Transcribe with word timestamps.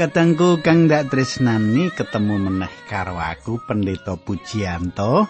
Katengku 0.00 0.64
kang 0.64 0.88
dak 0.88 1.12
tresnani 1.12 1.92
ketemu 1.92 2.40
meneh 2.48 2.72
karo 2.88 3.20
aku 3.20 3.60
Pendeta 3.60 4.16
Pujianto. 4.16 5.28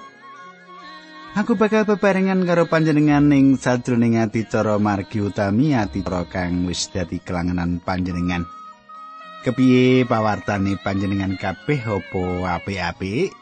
Aku 1.35 1.59
bakal 1.59 1.83
bebarengan 1.83 2.47
karo 2.47 2.71
panjenengan 2.71 3.27
ning 3.27 3.59
sajroning 3.59 4.23
adicara 4.23 4.79
margi 4.79 5.27
utami 5.27 5.75
adicara 5.75 6.23
kang 6.31 6.71
wis 6.71 6.87
dadi 6.87 7.19
kelangenan 7.19 7.83
panjenengan. 7.83 8.47
Kepiye 9.43 10.07
pawartane 10.07 10.79
panjenengan 10.79 11.35
kabeh 11.35 11.91
opo 11.91 12.47
apik-apik? 12.47 13.35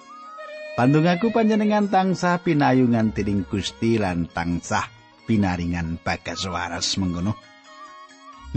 Pandung 0.81 1.13
aku 1.13 1.29
panjenengan 1.29 1.93
tansah 1.93 2.41
pinayungan 2.41 3.13
dening 3.13 3.45
Gusti 3.45 4.01
lan 4.01 4.33
tansah 4.33 4.89
pinaringan 5.29 6.01
bagas 6.01 6.49
waras 6.49 6.97
mengkono. 6.97 7.37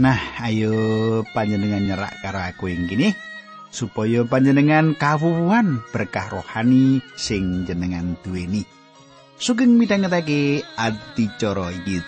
Nah, 0.00 0.16
ayo 0.40 0.72
panjenengan 1.36 1.84
nyerak 1.84 2.16
karo 2.24 2.40
aku 2.40 2.72
ing 2.72 2.88
kene 2.88 3.12
supaya 3.68 4.24
panjenengan 4.24 4.96
kawuhan 4.96 5.84
berkah 5.92 6.32
rohani 6.32 7.04
sing 7.12 7.68
jenengan 7.68 8.16
duweni. 8.24 8.64
Sugeng 9.36 9.76
midhangetake 9.76 10.64
adicara 10.80 11.68
iki. 11.76 12.00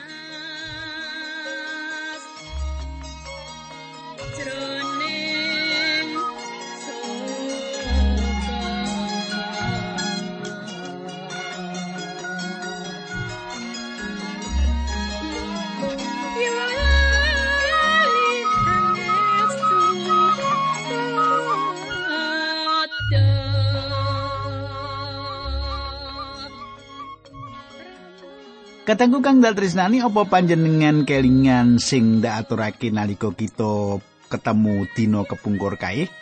Katengku 28.85 29.25
kang 29.25 29.41
dal 29.41 29.57
tresnani 29.57 30.05
apa 30.05 30.29
panjenengan 30.29 31.09
kelingan 31.09 31.81
sing 31.81 32.21
ndak 32.21 32.45
aturake 32.45 32.93
nalika 32.93 33.33
kita 33.33 33.97
ketemu 34.29 34.85
dina 34.93 35.25
kepungkur 35.25 35.81
kae? 35.81 36.13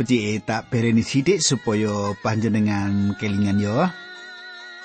Becike 0.00 0.40
tak 0.48 0.72
bereni 0.72 1.04
sithik 1.04 1.44
supaya 1.44 2.16
panjenengan 2.24 3.12
kelingan 3.20 3.60
ya. 3.60 3.92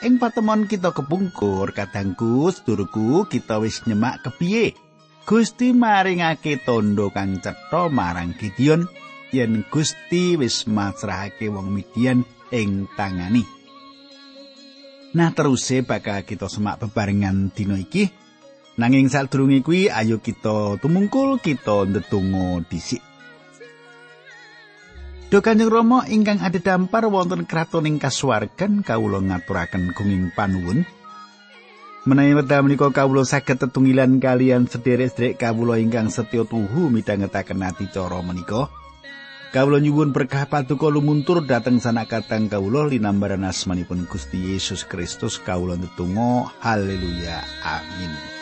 Ing 0.03 0.19
patemon 0.19 0.67
kita 0.67 0.91
kepungkur 0.91 1.71
kadangku 1.71 2.51
sedurku 2.51 3.23
kita 3.31 3.63
wis 3.63 3.79
nyemak 3.87 4.19
kepiye 4.19 4.75
Gusti 5.23 5.71
maringake 5.71 6.59
tondo 6.59 7.07
kang 7.15 7.39
cetha 7.39 7.87
marang 7.87 8.35
Gideon 8.35 8.83
yen 9.31 9.63
Gusti 9.71 10.35
wis 10.35 10.67
masrahake 10.67 11.47
wong 11.47 11.71
Midian 11.71 12.27
ing 12.51 12.91
tangani. 12.99 13.60
Nah 15.11 15.35
teruse 15.35 15.83
bakal 15.83 16.23
kita 16.23 16.47
semak 16.47 16.79
bebarengan 16.87 17.51
dina 17.51 17.75
iki. 17.75 18.07
Nanging 18.79 19.11
sadurunge 19.11 19.59
kuwi 19.59 19.91
ayo 19.91 20.23
kita 20.23 20.79
tumungkul 20.79 21.43
kita 21.43 21.83
ndedonga 21.83 22.63
dhisik. 22.71 23.03
Do 25.31 25.39
Kanjeng 25.39 25.71
Rama 25.71 26.07
ingkang 26.11 26.43
adhedhampar 26.43 27.07
wonten 27.07 27.47
kraton 27.47 27.87
ing 27.87 27.99
kasuwargan 27.99 28.83
kawula 28.83 29.19
ngaturaken 29.19 29.95
gunging 29.95 30.31
panuwun. 30.35 30.83
Menawi 32.03 32.35
wekdal 32.35 32.67
menika 32.67 32.91
kawula 32.91 33.23
saged 33.27 33.61
tetunggilan 33.61 34.19
kalian 34.19 34.67
sederek-sederek 34.67 35.39
kawula 35.39 35.79
ingkang 35.79 36.11
setya 36.11 36.43
tuhu 36.47 36.91
midhangetaken 36.91 37.63
ati 37.63 37.87
cara 37.91 38.19
menika. 38.23 38.80
Kawula 39.51 39.83
nyuwun 39.83 40.15
berkah 40.15 40.47
paduka 40.47 40.87
lumuntur 40.87 41.43
dhateng 41.43 41.83
sanakatang 41.83 42.47
kawula 42.47 42.87
linambaran 42.87 43.43
asmanipun 43.43 44.07
Gusti 44.07 44.55
Yesus 44.55 44.87
Kristus. 44.87 45.43
Kawula 45.43 45.75
netunggal 45.75 46.47
haleluya 46.63 47.43
amin 47.59 48.40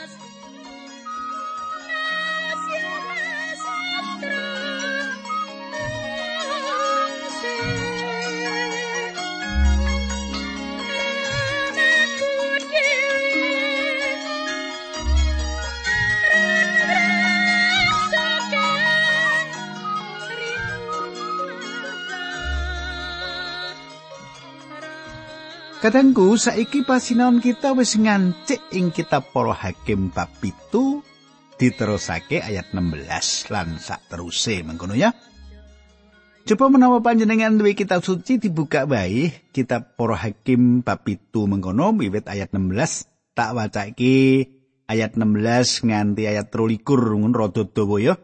Kadangku 25.80 26.36
saiki 26.36 26.84
pasinaon 26.84 27.40
kita 27.40 27.72
wis 27.72 27.96
ngancik 27.96 28.60
ing 28.76 28.92
kitab 28.92 29.32
Para 29.32 29.56
Hakim 29.56 30.12
bab 30.12 30.28
7 30.44 30.76
diterusake 31.56 32.44
ayat 32.44 32.76
16 32.76 33.48
lan 33.48 33.80
sak 33.80 34.12
teruse 34.12 34.60
mengkono 34.60 34.92
ya. 34.92 35.16
Coba 36.44 36.68
menawa 36.68 37.00
panjenengan 37.00 37.56
duwe 37.56 37.80
kitab 37.80 38.04
suci 38.04 38.44
dibuka 38.44 38.84
bae 38.84 39.32
kitab 39.56 39.96
Para 39.96 40.20
Hakim 40.20 40.84
bab 40.84 41.08
7 41.08 41.48
mengkono 41.48 41.96
wiwit 41.96 42.28
ayat 42.28 42.52
16 42.52 43.32
tak 43.32 43.56
wacake 43.56 44.52
ayat 44.84 45.16
16 45.16 45.88
nganti 45.88 46.28
ayat 46.28 46.52
23 46.52 47.24
ngun 47.24 47.32
rada 47.32 47.64
dawa 47.64 48.04
ya. 48.04 48.20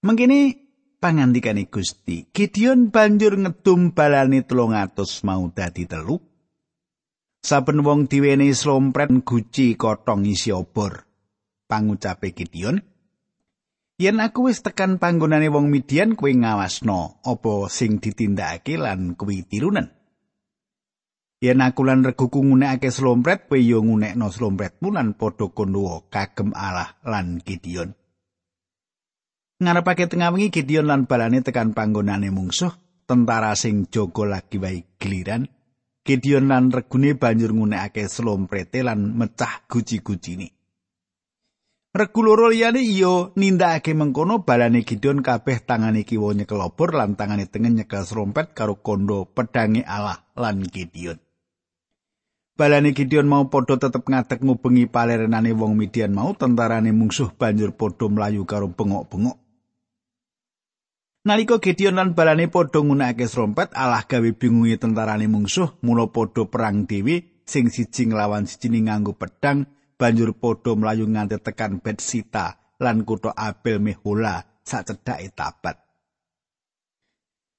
Mengkini 0.00 0.65
pangandikane 1.06 1.70
Gusti. 1.70 2.26
Gideon 2.34 2.90
banjur 2.90 3.38
ngedum 3.38 3.94
balane 3.94 4.42
300 4.42 5.22
mau 5.22 5.46
dadi 5.54 5.86
telu. 5.86 6.18
Saben 7.38 7.86
wong 7.86 8.10
diwenehi 8.10 8.50
slompret 8.50 9.14
guci 9.22 9.78
kotong 9.78 10.26
isi 10.26 10.50
obor. 10.50 11.06
Pangucape 11.70 12.34
Gideon, 12.34 12.82
Yen 14.02 14.20
aku 14.20 14.50
wis 14.50 14.60
tekan 14.60 14.98
panggonane 14.98 15.48
wong 15.48 15.70
Midian 15.72 16.18
kowe 16.18 16.28
ngawasno 16.28 17.22
apa 17.24 17.70
sing 17.72 17.96
ditindakake 18.02 18.76
lan 18.76 19.14
kuwi 19.16 19.46
tirunen. 19.46 19.88
Yen 21.40 21.62
aku 21.62 21.86
lan 21.86 22.02
reguku 22.02 22.42
ngunekake 22.42 22.90
slompret 22.90 23.46
kowe 23.46 23.56
yo 23.56 23.78
ngunekno 23.80 24.26
slompretmu 24.28 24.90
lan 24.90 25.14
padha 25.14 25.48
kondo 25.54 26.10
kagem 26.10 26.50
Allah 26.52 26.98
lan 27.06 27.40
Gideon. 27.40 28.05
Ngarepake 29.56 30.04
tengah 30.12 30.36
wengi 30.36 30.52
Gideon 30.52 30.84
lan 30.84 31.08
balane 31.08 31.40
tekan 31.40 31.72
panggonane 31.72 32.28
mungsuh 32.28 32.76
tentara 33.08 33.56
sing 33.56 33.88
jaga 33.88 34.36
lagi 34.36 34.60
wae 34.60 34.84
giliran 35.00 35.48
Gideon 36.04 36.52
lan 36.52 36.68
regune 36.68 37.16
banjur 37.16 37.56
ngunekake 37.56 38.04
slomprete 38.04 38.84
lan 38.84 39.16
mecah 39.16 39.64
guci-gucine 39.64 40.52
Regu 41.96 42.20
loro 42.20 42.52
liyane 42.52 42.84
iya 42.84 43.32
nindakake 43.32 43.96
mengkono 43.96 44.44
balane 44.44 44.84
Gideon 44.84 45.24
kabeh 45.24 45.64
tangane 45.64 46.04
kiwa 46.04 46.36
nyekel 46.36 46.60
obor 46.60 46.92
lan 46.92 47.16
tangane 47.16 47.48
tengen 47.48 47.80
nyekel 47.80 48.04
slompet 48.04 48.52
karo 48.52 48.76
kondo 48.84 49.24
pedange 49.24 49.80
Allah 49.80 50.20
lan 50.36 50.60
Gideon. 50.60 51.16
Balane 52.52 52.92
Gideon 52.92 53.24
mau 53.24 53.48
padha 53.48 53.80
tetep 53.80 54.04
ngadeg 54.04 54.44
ngubengi 54.44 54.92
palerenane 54.92 55.56
wong 55.56 55.72
Midian 55.72 56.12
mau 56.12 56.36
tentarane 56.36 56.92
mungsuh 56.92 57.32
banjur 57.32 57.72
padha 57.72 58.12
mlayu 58.12 58.44
karo 58.44 58.68
bengok-bengok. 58.68 59.45
Nalika 61.26 61.58
Gideon 61.58 61.98
lan 61.98 62.14
balane 62.14 62.46
padha 62.46 62.78
nggunakake 62.78 63.26
serompet, 63.26 63.74
Allah 63.74 64.06
gawe 64.06 64.30
bingungi 64.30 64.78
tentarane 64.78 65.26
mungsuh, 65.26 65.74
mula 65.82 66.06
padha 66.06 66.46
perang 66.46 66.86
dhewe 66.86 67.42
sing 67.42 67.66
siji 67.66 68.06
nglawan 68.06 68.46
siji 68.46 68.70
nganggo 68.70 69.18
pedang, 69.18 69.66
banjur 69.98 70.38
padha 70.38 70.78
mlayu 70.78 71.10
nganti 71.10 71.42
tekan 71.42 71.82
Betsita 71.82 72.78
lan 72.78 73.02
kutha 73.02 73.34
Abel 73.34 73.82
Mehola 73.82 74.38
sacedhake 74.62 75.34
tabat. 75.34 75.82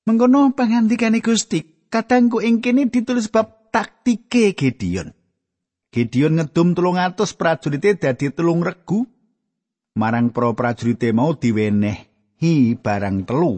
Mengkono 0.08 0.56
pangandikane 0.56 1.20
Gusti, 1.20 1.92
kadangku 1.92 2.40
ing 2.40 2.63
kene 2.63 2.88
ditulis 2.88 3.28
bab 3.28 3.68
taktike 3.75 4.56
Gideon. 4.56 5.12
Gideon 5.92 6.40
ngedum 6.40 6.72
300 6.72 7.20
prajurite 7.36 8.00
dadi 8.00 8.31
telung 8.31 8.63
regu 8.63 9.04
marang 10.00 10.31
para 10.31 10.56
prajurite 10.56 11.12
mau 11.12 11.36
diweneh 11.36 12.17
hi 12.38 12.78
barang 12.78 13.25
telu 13.25 13.57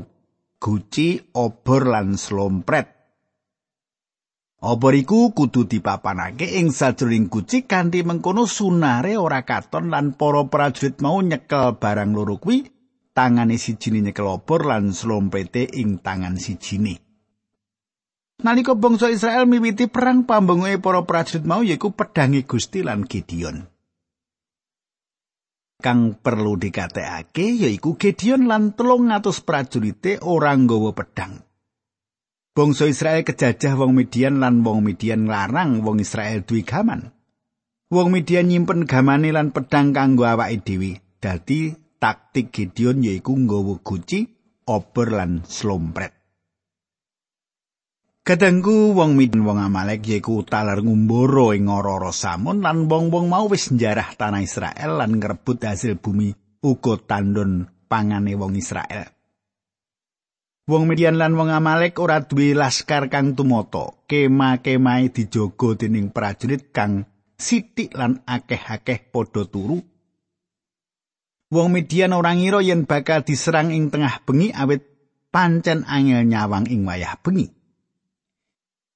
guci 0.55 1.19
obor 1.35 1.83
lan 1.87 2.15
slompret 2.15 2.87
obor 4.63 4.95
iku 4.95 5.35
kudu 5.35 5.67
dipapanake 5.67 6.47
ing 6.59 6.71
sajroning 6.71 7.27
guci 7.27 7.67
kanthi 7.67 8.07
mengkono 8.07 8.47
sunare 8.47 9.19
ora 9.19 9.43
katon 9.43 9.91
lan 9.91 10.15
para 10.15 10.47
prajurit 10.47 10.99
mau 11.03 11.19
nyekel 11.19 11.75
barang 11.75 12.11
loro 12.15 12.39
kuwi 12.39 12.67
tangane 13.11 13.59
sijine 13.59 13.99
nyekel 13.99 14.27
obor 14.27 14.67
lan 14.67 14.95
slomprete 14.95 15.63
ing 15.63 15.99
tangan 15.99 16.39
sijine 16.39 17.03
Nalika 18.39 18.71
bangsa 18.71 19.11
Israel 19.11 19.43
miwiti 19.43 19.91
perang 19.91 20.23
pambengke 20.23 20.79
para 20.79 21.03
prajurit 21.03 21.43
mau 21.43 21.59
yaiku 21.59 21.91
pedangi 21.91 22.47
Gusti 22.47 22.79
lan 22.79 23.03
Gideon. 23.03 23.67
Kang 25.79 26.19
perlu 26.19 26.59
dikatekake 26.59 27.55
yaiku 27.55 27.95
Gideon 27.95 28.51
lan 28.51 28.75
300 28.75 29.47
prajurite 29.47 30.19
ora 30.19 30.51
nggawa 30.51 30.91
pedang. 30.91 31.39
Bangsa 32.51 32.91
Israel 32.91 33.23
kejajah 33.23 33.79
wong 33.79 33.95
Midian 33.95 34.43
lan 34.43 34.59
wong 34.59 34.83
Midian 34.83 35.31
larang 35.31 35.79
wong 35.79 36.03
Israel 36.03 36.43
duwe 36.43 36.67
gaman. 36.67 37.15
Wong 37.87 38.11
Midian 38.11 38.51
nyimpen 38.51 38.83
gamane 38.83 39.31
lan 39.31 39.55
pedang 39.55 39.95
kanggo 39.95 40.27
awake 40.27 40.59
dhewe. 40.67 40.99
Dadi 41.23 41.71
taktik 41.95 42.51
Gideon 42.51 42.99
yaiku 42.99 43.39
nggawa 43.39 43.79
guci, 43.79 44.27
obor 44.67 45.15
lan 45.15 45.47
slompret. 45.47 46.18
Kadangku 48.29 48.93
wong 48.93 49.17
Midian 49.17 49.41
wong 49.41 49.57
Amalek 49.57 50.05
yaiku 50.05 50.45
taler 50.45 50.85
ngumbara 50.85 51.57
ing 51.57 51.65
ora 51.65 52.13
Samun 52.13 52.61
lan 52.61 52.85
wong-wong 52.85 53.25
mau 53.25 53.49
wis 53.49 53.73
njarah 53.73 54.13
tanah 54.13 54.45
Israel 54.45 55.01
lan 55.01 55.17
ngrebut 55.17 55.57
hasil 55.65 55.97
bumi 55.97 56.37
uga 56.61 57.01
tandon 57.09 57.65
pangane 57.89 58.37
wong 58.37 58.53
Israel. 58.53 59.09
Wong 60.69 60.85
Midian 60.85 61.17
lan 61.17 61.33
wong 61.33 61.49
Amalek 61.49 61.97
ora 61.97 62.21
duwe 62.21 62.53
laskar 62.53 63.09
kang 63.09 63.33
tumata. 63.33 63.97
Kema-kemahe 64.05 65.09
dijogo 65.09 65.73
dening 65.73 66.13
prajurit 66.13 66.69
kang 66.69 67.09
sithik 67.33 67.97
lan 67.97 68.21
akeh-akeh 68.29 69.09
padha 69.09 69.49
turu. 69.49 69.81
Wong 71.49 71.67
Midian 71.73 72.13
ora 72.13 72.37
ngira 72.37 72.61
yen 72.61 72.85
bakal 72.85 73.25
diserang 73.25 73.73
ing 73.73 73.89
tengah 73.89 74.21
bengi 74.21 74.53
awit 74.53 74.85
pancen 75.33 75.81
angel 75.89 76.29
nyawang 76.29 76.69
ing 76.69 76.85
wayah 76.85 77.17
bengi. 77.25 77.57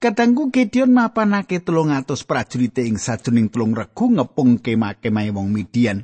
Kadangku 0.03 0.51
Gideon 0.51 0.91
mapanake 0.91 1.63
telung 1.63 1.87
atus 1.95 2.27
prajurit 2.27 2.75
ing 2.83 2.99
sajroning 2.99 3.47
telung 3.47 3.71
regu 3.71 4.11
ngepung 4.11 4.59
kemah-kemahe 4.59 5.31
wong 5.31 5.47
Midian. 5.47 6.03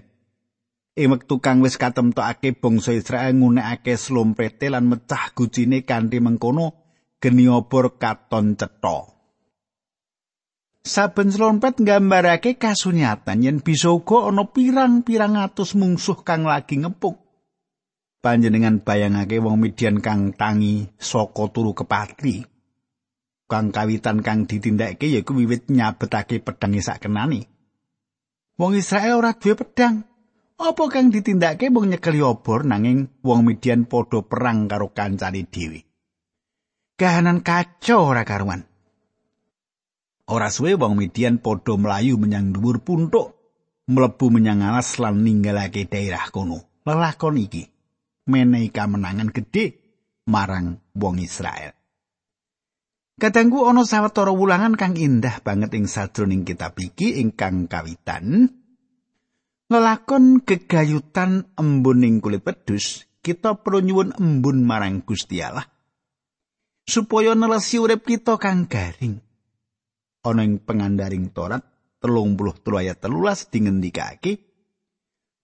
Ing 0.96 1.12
wektu 1.12 1.44
kang 1.44 1.60
wis 1.60 1.76
katemtokake 1.76 2.56
bangsa 2.56 2.96
Israel 2.96 3.36
ngunekake 3.36 4.00
slompete 4.00 4.72
lan 4.72 4.88
mecah 4.88 5.36
gucine 5.36 5.84
kanthi 5.84 6.24
mengkono 6.24 6.80
geni 7.20 7.52
obor 7.52 8.00
katon 8.00 8.56
cetha. 8.56 9.04
Saben 10.80 11.28
slompet 11.36 11.84
nggambarake 11.84 12.56
kasunyatan 12.56 13.44
yen 13.44 13.60
bisa 13.60 13.92
uga 13.92 14.32
ana 14.32 14.48
pirang-pirang 14.48 15.36
atus 15.36 15.76
mungsuh 15.76 16.24
kang 16.24 16.48
lagi 16.48 16.80
ngepung. 16.80 17.20
Panjenengan 18.24 18.80
bayangake 18.80 19.44
wong 19.44 19.60
Midian 19.60 20.00
kang 20.00 20.32
tangi 20.32 20.88
saka 20.96 21.52
turu 21.52 21.76
kepatri. 21.76 22.59
Kang 23.50 23.74
kawitan 23.74 24.22
kang 24.22 24.46
ditindakake 24.46 25.10
yaiku 25.10 25.34
wiwit 25.34 25.74
nyabetake 25.74 26.38
pedang 26.38 26.78
sak 26.78 27.10
kenani. 27.10 27.50
Wong 28.62 28.78
Israel 28.78 29.26
ora 29.26 29.34
duwe 29.34 29.58
pedang. 29.58 30.06
Apa 30.60 30.92
kang 30.92 31.10
ditindakake 31.10 31.74
mung 31.74 31.90
nyekeli 31.90 32.22
obor 32.22 32.68
nanging 32.68 33.10
wong 33.26 33.48
Midian 33.48 33.90
padha 33.90 34.22
perang 34.22 34.70
karo 34.70 34.94
kancane 34.94 35.50
dhewe. 35.50 35.82
Kahanan 37.00 37.42
kacau 37.42 38.12
ora 38.14 38.28
karuan. 38.28 38.62
Ora 40.30 40.52
suwe 40.54 40.78
wong 40.78 41.00
Midian 41.00 41.40
padha 41.42 41.74
mlayu 41.80 42.20
menyang 42.20 42.52
dhuwur 42.52 42.84
puntuk, 42.84 43.40
mlebu 43.88 44.30
menyang 44.30 44.62
alas 44.68 45.00
lan 45.00 45.24
ninggalake 45.24 45.88
daerah 45.90 46.28
kono. 46.30 46.84
Lelakon 46.84 47.40
iki 47.40 47.64
menehi 48.28 48.70
kamenangan 48.70 49.32
gedhe 49.32 49.80
marang 50.28 50.78
wong 50.94 51.24
Israel. 51.24 51.79
Kadangku 53.20 53.68
ana 53.68 53.84
sawetara 53.84 54.32
wulangan 54.32 54.80
kang 54.80 54.96
indah 54.96 55.44
banget 55.44 55.76
ing 55.76 55.92
sadroning 55.92 56.48
kitab 56.48 56.80
iki 56.80 57.20
ingkang 57.20 57.68
kawitan. 57.68 58.48
Lelakon 59.68 60.42
gegayutan 60.48 61.52
embun 61.60 62.08
ing 62.08 62.24
kulit 62.24 62.42
pedus, 62.42 63.04
kita 63.20 63.60
perlu 63.60 63.84
nyuwun 63.84 64.16
embun 64.16 64.64
marang 64.64 65.04
Gusti 65.04 65.44
Allah. 65.44 65.68
Supaya 66.88 67.36
nelesi 67.36 67.76
urip 67.76 68.08
kita 68.08 68.40
kang 68.40 68.72
garing. 68.72 69.20
Ana 70.24 70.48
ing 70.48 70.64
pengandaring 70.64 71.36
Torat 71.36 71.62
33 72.00 72.64
ayat 72.80 72.98
13 73.04 73.52
dingendikake 73.52 74.34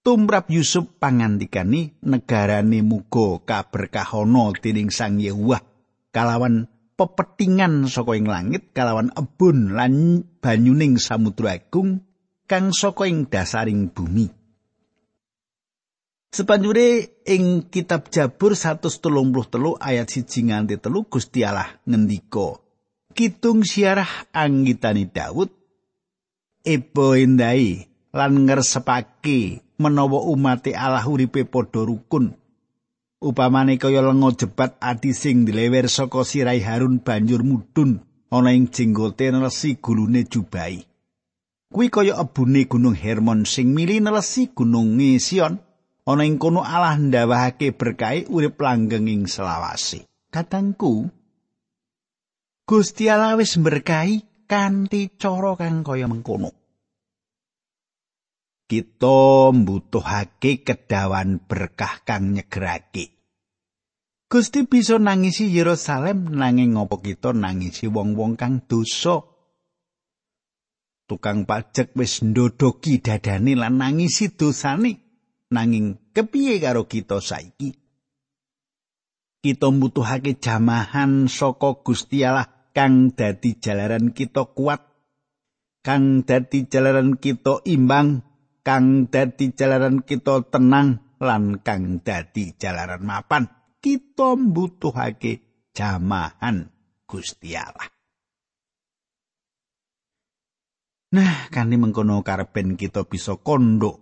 Tumrap 0.06 0.48
Yusuf 0.54 0.96
pangandikani 1.02 2.00
negarane 2.06 2.80
muga 2.86 3.42
kaberkahana 3.42 4.54
dening 4.62 4.94
Sang 4.94 5.18
Yehuwah 5.18 5.60
kalawan 6.14 6.70
pepetingan 6.96 7.92
saka 7.92 8.16
ing 8.16 8.28
langit 8.28 8.72
kalawan 8.72 9.12
ebun 9.14 9.76
lan 9.76 10.24
banyuning 10.40 10.96
samudra 10.96 11.60
agung 11.60 12.04
kang 12.48 12.72
saka 12.72 13.08
ing 13.12 13.28
dasaring 13.28 13.92
bumi. 13.92 14.32
Sepanjure 16.36 17.24
ing 17.24 17.72
kitab 17.72 18.12
Jabur 18.12 18.60
133 18.60 19.80
ayat 19.80 20.08
1 20.12 20.52
nganti 20.52 20.76
3 20.84 21.08
Gusti 21.08 21.48
Allah 21.48 21.80
ngendika, 21.88 22.60
"Kitung 23.16 23.64
siarah 23.64 24.28
anggitani 24.36 25.08
Daud 25.08 25.48
ebo 26.68 27.16
endai 27.16 27.88
lan 28.12 28.44
ngersepake 28.44 29.64
menawa 29.80 30.28
umat 30.28 30.68
Allah 30.76 31.08
uripe 31.08 31.48
padha 31.48 31.88
rukun." 31.88 32.36
Upamane 33.24 33.80
kaya 33.80 34.04
lenga 34.04 34.36
jebat 34.36 34.76
adi 34.84 35.16
sing 35.16 35.48
dilewer 35.48 35.88
saka 35.88 36.28
sirai 36.28 36.60
Harun 36.60 37.00
banjur 37.00 37.42
mudhun 37.42 38.04
ana 38.32 38.52
ing 38.52 38.68
jenggote 38.68 39.32
nelesi 39.32 39.80
gulune 39.80 40.28
jubai. 40.28 40.84
Kuwi 41.72 41.88
kaya 41.92 42.20
ebune 42.20 42.68
gunung 42.68 42.96
Hermon 42.96 43.44
sing 43.44 43.76
mili 43.76 44.00
nelesi 44.00 44.52
gunung 44.52 45.00
Sion 45.20 45.60
ana 46.06 46.24
ing 46.24 46.38
kono 46.38 46.62
Allah 46.62 47.00
ndawahake 47.00 47.74
berkahi 47.74 48.30
urip 48.30 48.60
langgeng 48.62 49.10
ing 49.10 49.26
selawase. 49.26 50.06
Katangku 50.30 51.10
Gusti 52.66 53.10
Allah 53.10 53.38
wis 53.38 53.62
berkahi 53.62 54.46
kanthi 54.50 55.14
cara 55.18 55.54
kang 55.58 55.86
kaya 55.86 56.10
mengkono. 56.10 56.54
Kita 58.66 59.54
mbutuhake 59.54 60.66
kedawan 60.66 61.38
berkah 61.46 62.02
kang 62.02 62.34
nyegerake. 62.34 63.15
Gusti 64.26 64.66
bisa 64.66 64.98
nangisi 64.98 65.54
Yerusalem 65.54 66.34
nanging 66.34 66.74
ngopo 66.74 66.98
kita 66.98 67.30
nangisi 67.30 67.86
wong-wong 67.86 68.34
kang 68.34 68.66
dosa. 68.66 69.22
Tukang 71.06 71.46
pajak 71.46 71.94
wis 71.94 72.26
ndodoki 72.26 72.98
dadane 72.98 73.54
lan 73.54 73.78
nangisi 73.78 74.34
dosane 74.34 74.98
nanging 75.54 76.10
kepiye 76.10 76.58
karo 76.58 76.90
kita 76.90 77.22
saiki? 77.22 77.78
Kita 79.46 79.70
mbutuhake 79.70 80.42
jamahan 80.42 81.30
saka 81.30 81.86
Gusti 81.86 82.26
Allah 82.26 82.50
kang 82.74 83.14
dadi 83.14 83.62
jalaran 83.62 84.10
kita 84.10 84.50
kuat, 84.58 84.82
kang 85.86 86.26
dadi 86.26 86.66
jalaran 86.66 87.22
kita 87.22 87.62
imbang, 87.70 88.26
kang 88.66 89.06
dadi 89.06 89.54
jalaran 89.54 90.02
kita 90.02 90.50
tenang 90.50 91.14
lan 91.22 91.62
kang 91.62 92.02
dadi 92.02 92.58
jalaran 92.58 93.06
mapan. 93.06 93.65
Kita 93.86 94.34
mbutuhake 94.34 95.46
jamahan 95.78 96.74
Gusti 97.06 97.54
Allah. 97.54 97.86
Nah, 101.14 101.46
kani 101.54 101.78
mengkono 101.78 102.26
karepen 102.26 102.82
kita 102.82 103.06
bisa 103.06 103.38
kondok. 103.38 104.02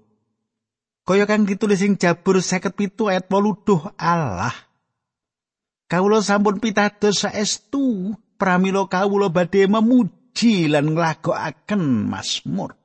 Kaya 1.03 1.27
kang 1.27 1.43
ditulis 1.43 1.83
ing 1.83 1.99
Jabur 1.99 2.39
57 2.39 3.11
ayat 3.11 3.27
8 3.27 3.99
Allah. 3.99 4.55
Kawula 5.91 6.23
sampun 6.23 6.63
pitados 6.63 7.27
saestu 7.27 8.15
pramila 8.39 8.87
kawula 8.87 9.27
badhe 9.27 9.67
memuji 9.67 10.71
lan 10.71 10.95
nglagokaken 10.95 12.07
Mazmur. 12.07 12.79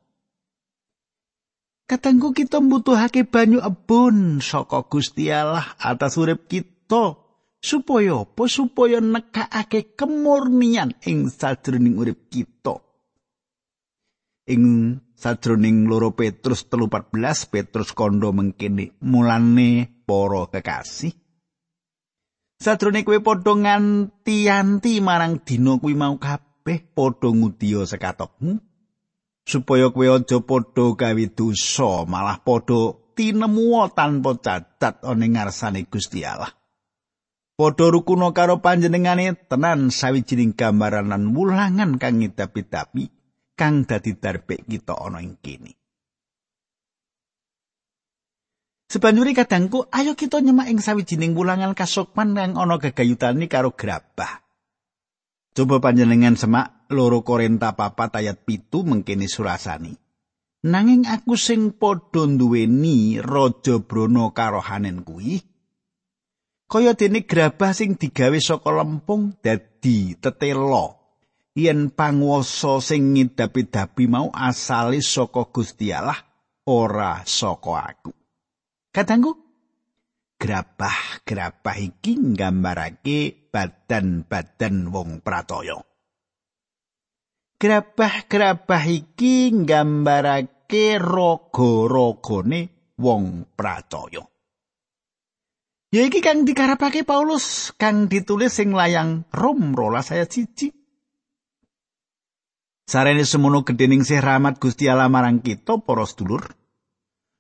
Katanggu 1.89 2.35
kita 2.35 2.59
mbutuhake 2.59 3.23
banyu 3.25 3.63
ebun 3.63 4.43
saka 4.43 4.83
Gusti 4.85 5.31
Allah 5.31 5.79
atas 5.79 6.19
urip 6.19 6.51
kita. 6.51 6.78
Kita 6.89 7.21
supaya 7.61 8.25
apa? 8.25 8.49
Supaya 8.49 9.05
nekakake 9.05 9.93
kemurnian 9.93 10.97
ing 11.05 11.29
sajroning 11.29 12.01
urip 12.01 12.33
kita. 12.33 12.81
Ing 14.49 14.97
sajroning 15.13 15.85
loro 15.85 16.17
Petrus 16.17 16.65
3:14 16.73 17.53
Petrus 17.53 17.93
kondo 17.93 18.33
mengkene 18.33 18.97
mulane 19.05 20.01
para 20.09 20.49
kekasih. 20.49 21.13
Sajroning 22.59 23.05
kowe 23.05 23.21
padha 23.21 23.53
nganti-anti 23.53 25.05
marang 25.05 25.45
dina 25.45 25.77
kuwi 25.77 25.93
mau 25.93 26.17
kabeh 26.17 26.91
padha 26.97 27.29
ngudiya 27.31 27.85
sekatokmu 27.85 28.59
supaya 29.45 29.93
kowe 29.93 30.09
aja 30.09 30.41
padha 30.41 30.97
gawe 30.97 31.25
dosa 31.37 32.09
malah 32.09 32.41
padha 32.43 32.99
tinemu 33.15 33.79
tanpa 33.95 34.35
cacat 34.43 35.07
ana 35.07 35.27
ngarsane 35.31 35.87
Gusti 35.87 36.27
Allah 36.27 36.58
Padha 37.59 37.91
rukuna 37.91 38.31
karo 38.31 38.63
panjenengane 38.63 39.35
tenan 39.35 39.91
sawijining 39.91 40.55
gambaran 40.55 41.11
lan 41.11 41.35
wulangan 41.35 41.99
kang 41.99 42.23
ngidapi-dapi 42.23 43.11
kang 43.59 43.83
dadi 43.83 44.15
darbek 44.15 44.63
kita 44.63 44.95
ana 44.95 45.19
ing 45.19 45.35
kene. 45.43 45.75
Sebanjuri 48.87 49.35
kadangku, 49.35 49.91
ayo 49.91 50.15
kita 50.15 50.39
nyemak 50.39 50.71
ing 50.71 50.79
sawijining 50.79 51.35
wulangan 51.35 51.75
kasukman 51.75 52.39
kang 52.39 52.55
ana 52.55 52.79
gegayutane 52.79 53.51
karo 53.51 53.75
grabah. 53.75 54.39
Coba 55.51 55.83
panjenengan 55.83 56.39
semak 56.39 56.87
loro 56.95 57.27
Korinta 57.27 57.75
papat 57.75 58.23
ayat 58.23 58.47
pitu 58.47 58.87
mengkini 58.87 59.27
surasani. 59.27 59.99
Nanging 60.63 61.11
aku 61.11 61.35
sing 61.35 61.75
padha 61.75 62.23
duweni 62.23 63.19
raja 63.19 63.83
Brono 63.83 64.31
karo 64.31 64.63
Hanen 64.63 65.03
kuwi 65.03 65.48
kaya 66.69 66.93
dene 66.93 67.25
grabah 67.25 67.73
sing 67.73 67.97
digawe 67.97 68.37
saka 68.37 68.69
lempung 68.69 69.33
dadi 69.41 70.13
tetelo 70.21 71.01
yen 71.57 71.89
panguwasa 71.91 72.79
sing 72.85 73.17
ngidapi-dapi 73.17 74.05
mau 74.07 74.29
asale 74.31 75.01
saka 75.01 75.49
Gusti 75.49 75.91
Allah 75.91 76.21
ora 76.69 77.25
saka 77.25 77.73
aku. 77.89 78.13
Kadangku 78.93 79.33
grabah-grabah 80.39 81.77
iki 81.81 82.15
nggambarake 82.15 83.51
badan-badan 83.51 84.93
wong 84.93 85.25
pratoya. 85.25 85.81
Grabah-grabah 87.59 88.85
iki 88.87 89.51
nggambarake 89.51 91.01
raga-ragane 91.01 92.61
wong 93.01 93.51
pratoya. 93.59 94.23
Ya 95.89 96.05
iki 96.05 96.21
kang 96.21 96.45
dikarepake 96.45 97.01
Paulus 97.01 97.73
kang 97.81 98.13
ditulis 98.13 98.53
sing 98.53 98.77
layang 98.77 99.25
Rom 99.33 99.73
rola 99.73 100.05
saya 100.05 100.29
cici. 100.29 100.69
Sarene 102.85 103.25
semono 103.25 103.65
gedening 103.65 104.05
sih 104.05 104.21
rahmat 104.21 104.61
Gusti 104.61 104.85
Allah 104.85 105.09
marang 105.09 105.41
kita 105.41 105.81
para 105.81 106.05
sedulur. 106.05 106.45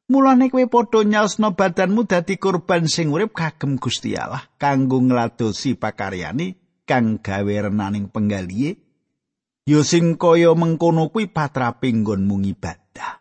Mulane 0.09 0.49
kowe 0.49 0.65
padha 0.65 1.05
nyaosna 1.05 1.53
badanmu 1.53 2.09
dadi 2.09 2.41
kurban 2.41 2.89
sing 2.89 3.13
urip 3.13 3.37
kagem 3.37 3.77
Gusti 3.77 4.17
Allah 4.17 4.41
kanggo 4.57 4.97
ngladosi 5.05 5.77
pakaryane 5.77 6.57
kang 6.89 7.21
gawe 7.21 7.69
renaning 7.69 8.09
penggalihe 8.09 8.81
ya 9.69 9.85
sing 9.85 10.17
kaya 10.17 10.57
mengkono 10.57 11.13
kuwi 11.13 11.29
patraping 11.29 12.01
nggonmu 12.01 12.41
ngibadah. 12.41 13.21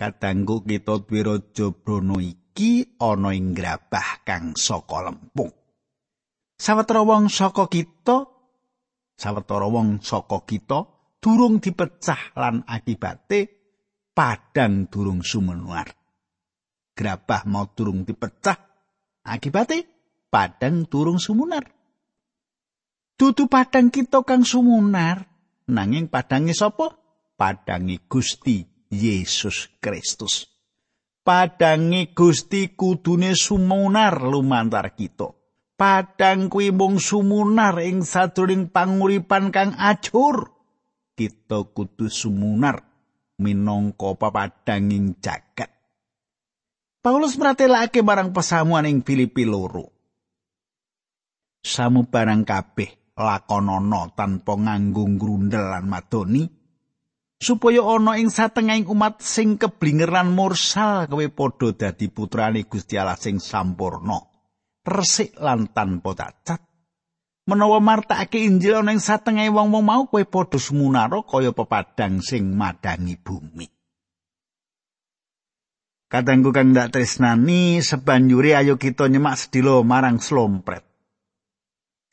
Kadangku 0.00 0.64
kita 0.64 1.04
duwe 1.04 1.20
raja 1.20 1.68
Brono 1.68 2.16
iki 2.24 2.43
ana 3.02 3.30
ing 3.34 3.50
grabah 3.50 4.22
kang 4.22 4.54
saka 4.54 5.10
lempung. 5.10 5.50
Sawetara 6.54 7.02
wong 7.02 7.26
saka 7.26 7.66
kita 7.66 8.30
sawetara 9.18 9.66
wong 9.66 9.98
saka 9.98 10.46
kita 10.46 10.86
durung 11.18 11.58
dipecah 11.58 12.38
lan 12.38 12.62
akibate 12.62 13.50
padang 14.14 14.86
durung 14.86 15.26
sumenuar. 15.26 15.90
Grabah 16.94 17.42
mau 17.50 17.66
durung 17.74 18.06
dipecah, 18.06 18.54
akibate 19.26 19.82
padang 20.30 20.86
durung 20.86 21.18
sumunar. 21.18 21.66
Dudu 23.18 23.50
padang 23.50 23.90
kita 23.90 24.22
kang 24.22 24.46
sumunar, 24.46 25.26
nanging 25.66 26.06
padange 26.06 26.54
sapa? 26.54 26.94
Padange 27.34 28.06
Gusti 28.06 28.62
Yesus 28.94 29.74
Kristus. 29.82 30.53
Padange 31.24 32.12
Gusti 32.12 32.76
kudune 32.76 33.32
sumunar 33.32 34.20
lumantar 34.20 34.92
kita. 34.92 35.32
Padang 35.72 36.52
kuwi 36.52 36.68
mung 36.68 37.00
sumunar 37.00 37.80
ing 37.80 38.04
sadurung 38.04 38.68
panguripan 38.68 39.48
kang 39.48 39.72
ajur. 39.72 40.52
Kita 41.16 41.72
kudu 41.72 42.12
sumunar 42.12 42.84
minangka 43.40 44.12
papadanging 44.20 45.16
jagat. 45.24 45.72
Paulus 47.00 47.40
meratelake 47.40 48.04
marang 48.04 48.28
pesamuan 48.36 48.84
ing 48.84 49.00
Filipi 49.00 49.48
loro. 49.48 49.88
Samu 51.64 52.04
barang 52.04 52.44
kabeh 52.44 53.16
lakonana 53.16 54.12
tanpa 54.12 54.60
nganggo 54.60 55.08
grundel 55.16 55.72
lan 55.72 55.88
madoni 55.88 56.63
supaya 57.44 57.84
ana 57.84 58.16
ing 58.16 58.32
satengahing 58.32 58.88
umat 58.88 59.20
sing 59.20 59.60
keblingeran 59.60 60.32
mursal 60.32 61.04
kowe 61.04 61.26
padha 61.28 61.76
dadi 61.76 62.08
putrane 62.08 62.64
Gusti 62.64 62.96
Allah 62.96 63.20
sing 63.20 63.36
sampurna 63.36 64.16
resik 64.80 65.36
lan 65.36 65.68
tanpa 65.68 66.16
cacat 66.16 66.64
menawa 67.44 67.84
martakake 67.84 68.40
Injil 68.40 68.80
ana 68.80 68.96
ing 68.96 69.04
satengah 69.04 69.44
wong-wong 69.52 69.84
mau 69.84 70.02
kowe 70.08 70.24
padha 70.24 70.56
sumunara 70.56 71.20
kaya 71.20 71.52
pepadang 71.52 72.24
sing 72.24 72.56
madangi 72.56 73.20
bumi. 73.20 73.68
Kadangku 76.08 76.54
kang 76.54 76.70
ndak 76.70 76.94
tresnani 76.94 77.82
sebanjuri 77.82 78.54
ayo 78.54 78.78
kita 78.78 79.10
nyemak 79.10 79.34
sedilo 79.34 79.82
marang 79.82 80.22
slompret. 80.22 80.86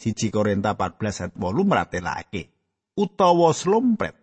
Siji 0.02 0.34
Korinta 0.34 0.74
14 0.74 1.30
ayat 1.30 1.34
8 1.38 1.62
meratelake. 1.62 2.50
Utawa 2.98 3.54
slompret. 3.54 4.21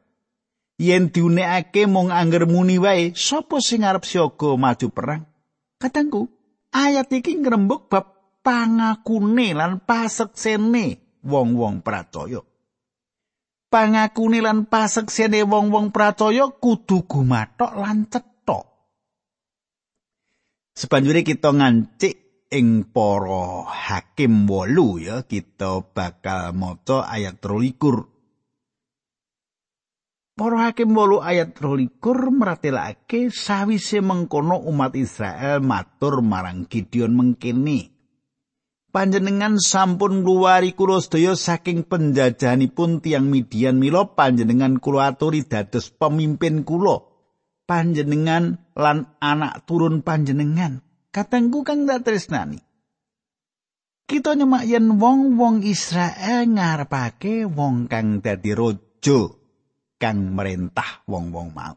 Yen 0.79 1.11
diunekake 1.11 1.91
mung 1.91 2.15
angger 2.15 2.47
muni 2.47 2.79
wae, 2.79 3.11
sapa 3.11 3.59
sing 3.59 3.83
arep 3.83 4.07
siaga 4.07 4.55
maju 4.55 4.87
perang? 4.95 5.27
Kadangku, 5.75 6.31
ayat 6.71 7.11
iki 7.11 7.35
ngrembug 7.35 7.91
bab 7.91 8.39
pangakune 8.47 9.59
lan 9.59 9.83
paseksene 9.83 11.19
wong-wong 11.27 11.83
pracaya. 11.83 12.39
Pangakune 13.67 14.39
lan 14.39 14.71
paseksene 14.71 15.43
wong-wong 15.43 15.91
pracaya 15.91 16.47
kudu 16.47 17.11
gumathok 17.11 17.73
lan 17.75 18.07
cetha. 18.07 18.59
Sebanjure 20.79 21.27
kita 21.27 21.59
ngancik 21.59 22.47
ing 22.55 22.87
para 22.95 23.67
hakim 23.67 24.47
wolu 24.47 25.03
ya 25.03 25.27
kita 25.27 25.85
bakal 25.91 26.55
maca 26.55 27.05
ayat 27.05 27.43
23 27.43 28.18
Para 30.39 30.71
hakim 30.71 30.95
wolu 30.95 31.19
ayat 31.19 31.59
rolikur 31.59 32.31
meratelake 32.31 33.27
sawise 33.35 33.99
mengkono 33.99 34.63
umat 34.71 34.95
Israel 34.95 35.59
matur 35.59 36.23
marang 36.23 36.71
Gideon 36.71 37.11
mengkene. 37.11 37.99
panjenengan 38.95 39.59
sampun 39.59 40.23
ngluwari 40.23 40.79
kula 40.79 41.03
sedaya 41.03 41.35
saking 41.35 41.91
penjajahanipun 41.91 43.03
tiang 43.03 43.27
Midian 43.27 43.83
mila 43.83 44.15
panjenengan 44.15 44.79
kula 44.79 45.11
aturi 45.11 45.43
dados 45.43 45.91
pemimpin 45.91 46.63
kula. 46.63 47.03
Panjenengan 47.67 48.63
lan 48.79 49.19
anak 49.19 49.67
turun 49.67 50.07
panjenengan. 50.07 50.87
Katengku 51.11 51.67
kang 51.67 51.85
tresnani. 51.85 52.63
Kita 54.09 54.39
nyemak 54.39 54.65
yen 54.65 55.03
wong-wong 55.03 55.67
Israel 55.67 56.49
ngarepake 56.49 57.45
wong 57.45 57.91
kang 57.91 58.25
dadi 58.25 58.57
raja 58.57 59.48
kang 59.99 60.33
merintah 60.33 61.05
wong-wong 61.05 61.53
mau 61.53 61.75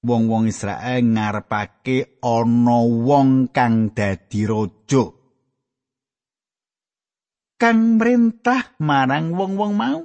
wong-wong 0.00 0.48
Israel 0.48 1.04
ngarepake 1.04 2.20
ana 2.24 2.78
wong 2.80 3.52
kang 3.52 3.92
dadi 3.92 4.48
raja 4.48 5.20
kang 7.60 8.00
merintah 8.00 8.72
marang 8.80 9.36
wong-wong 9.36 9.76
mau. 9.76 10.00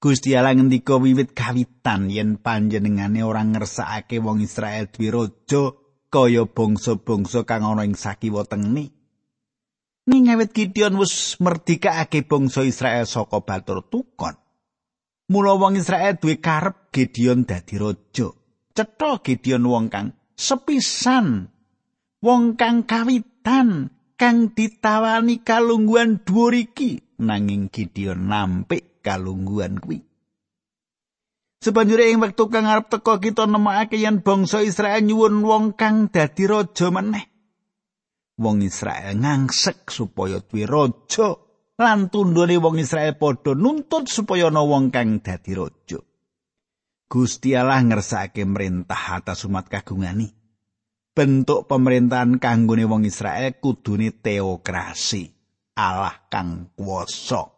Gusti 0.00 0.34
Allah 0.34 0.56
ngendika 0.56 0.98
wiwit 0.98 1.36
kawitan 1.36 2.10
yen 2.10 2.40
panjenengane 2.42 3.22
ora 3.22 3.46
ngersakake 3.46 4.18
wong 4.18 4.42
Israel 4.42 4.90
duwe 4.90 5.08
raja 5.14 5.62
kaya 6.10 6.48
bangsa-bangsa 6.48 7.46
kang 7.46 7.62
ana 7.62 7.86
ing 7.86 7.94
sakiwa 7.94 8.42
tengene. 8.48 8.90
Ning 10.10 10.26
awit 10.32 10.50
Gideon 10.56 10.98
wis 10.98 11.38
merdikake 11.38 12.26
bangsa 12.26 12.66
Israel 12.66 13.06
saka 13.06 13.38
batur 13.44 13.86
tukon. 13.86 14.34
Mula 15.30 15.54
wong 15.54 15.78
Israel 15.78 16.18
duwe 16.18 16.42
karep 16.42 16.90
Gideon 16.90 17.46
dadi 17.46 17.78
raja. 17.78 18.34
Cetha 18.74 19.22
Gideon 19.22 19.62
wong 19.62 19.86
kang 19.86 20.10
sepisan 20.34 21.46
wong 22.18 22.58
kang 22.58 22.82
kawitan 22.82 23.94
kang 24.18 24.50
ditawani 24.50 25.46
kalungguhan 25.46 26.26
dhuwur 26.26 26.58
iki 26.58 27.14
nanging 27.22 27.70
Gideon 27.70 28.26
nampik 28.26 29.06
kalungguhan 29.06 29.78
kuwi. 29.78 30.02
Sebanjure 31.62 32.10
ing 32.10 32.18
wektu 32.18 32.50
kang 32.50 32.66
arep 32.66 32.90
teka 32.90 33.22
kita 33.22 33.46
nemokake 33.46 34.02
yen 34.02 34.26
bangsa 34.26 34.66
Israel 34.66 34.98
nyuwun 35.06 35.46
wong 35.46 35.78
kang 35.78 36.10
dadi 36.10 36.50
raja 36.50 36.90
meneh. 36.90 37.30
Wong 38.34 38.66
Israel 38.66 39.14
ngangsek 39.14 39.94
supaya 39.94 40.42
duwe 40.42 40.66
raja 40.66 41.49
lan 41.80 42.12
tundune 42.12 42.60
wong 42.60 42.76
Israel 42.76 43.16
padha 43.16 43.56
nuntut 43.56 44.12
supaya 44.12 44.52
ana 44.52 44.60
wong 44.60 44.92
kang 44.92 45.24
dadi 45.24 45.56
raja. 45.56 46.04
Gusti 47.08 47.56
Allah 47.56 47.80
ngersake 47.80 48.44
merintah 48.44 49.16
atas 49.16 49.48
umat 49.48 49.66
kagungani. 49.72 50.36
bentuk 51.10 51.66
pemerintahan 51.66 52.38
kanggone 52.38 52.86
wong 52.86 53.02
Israel 53.04 53.58
kudune 53.58 54.14
teokrasi 54.14 55.28
Allah 55.76 56.16
kang 56.30 56.70
kuwasa 56.72 57.50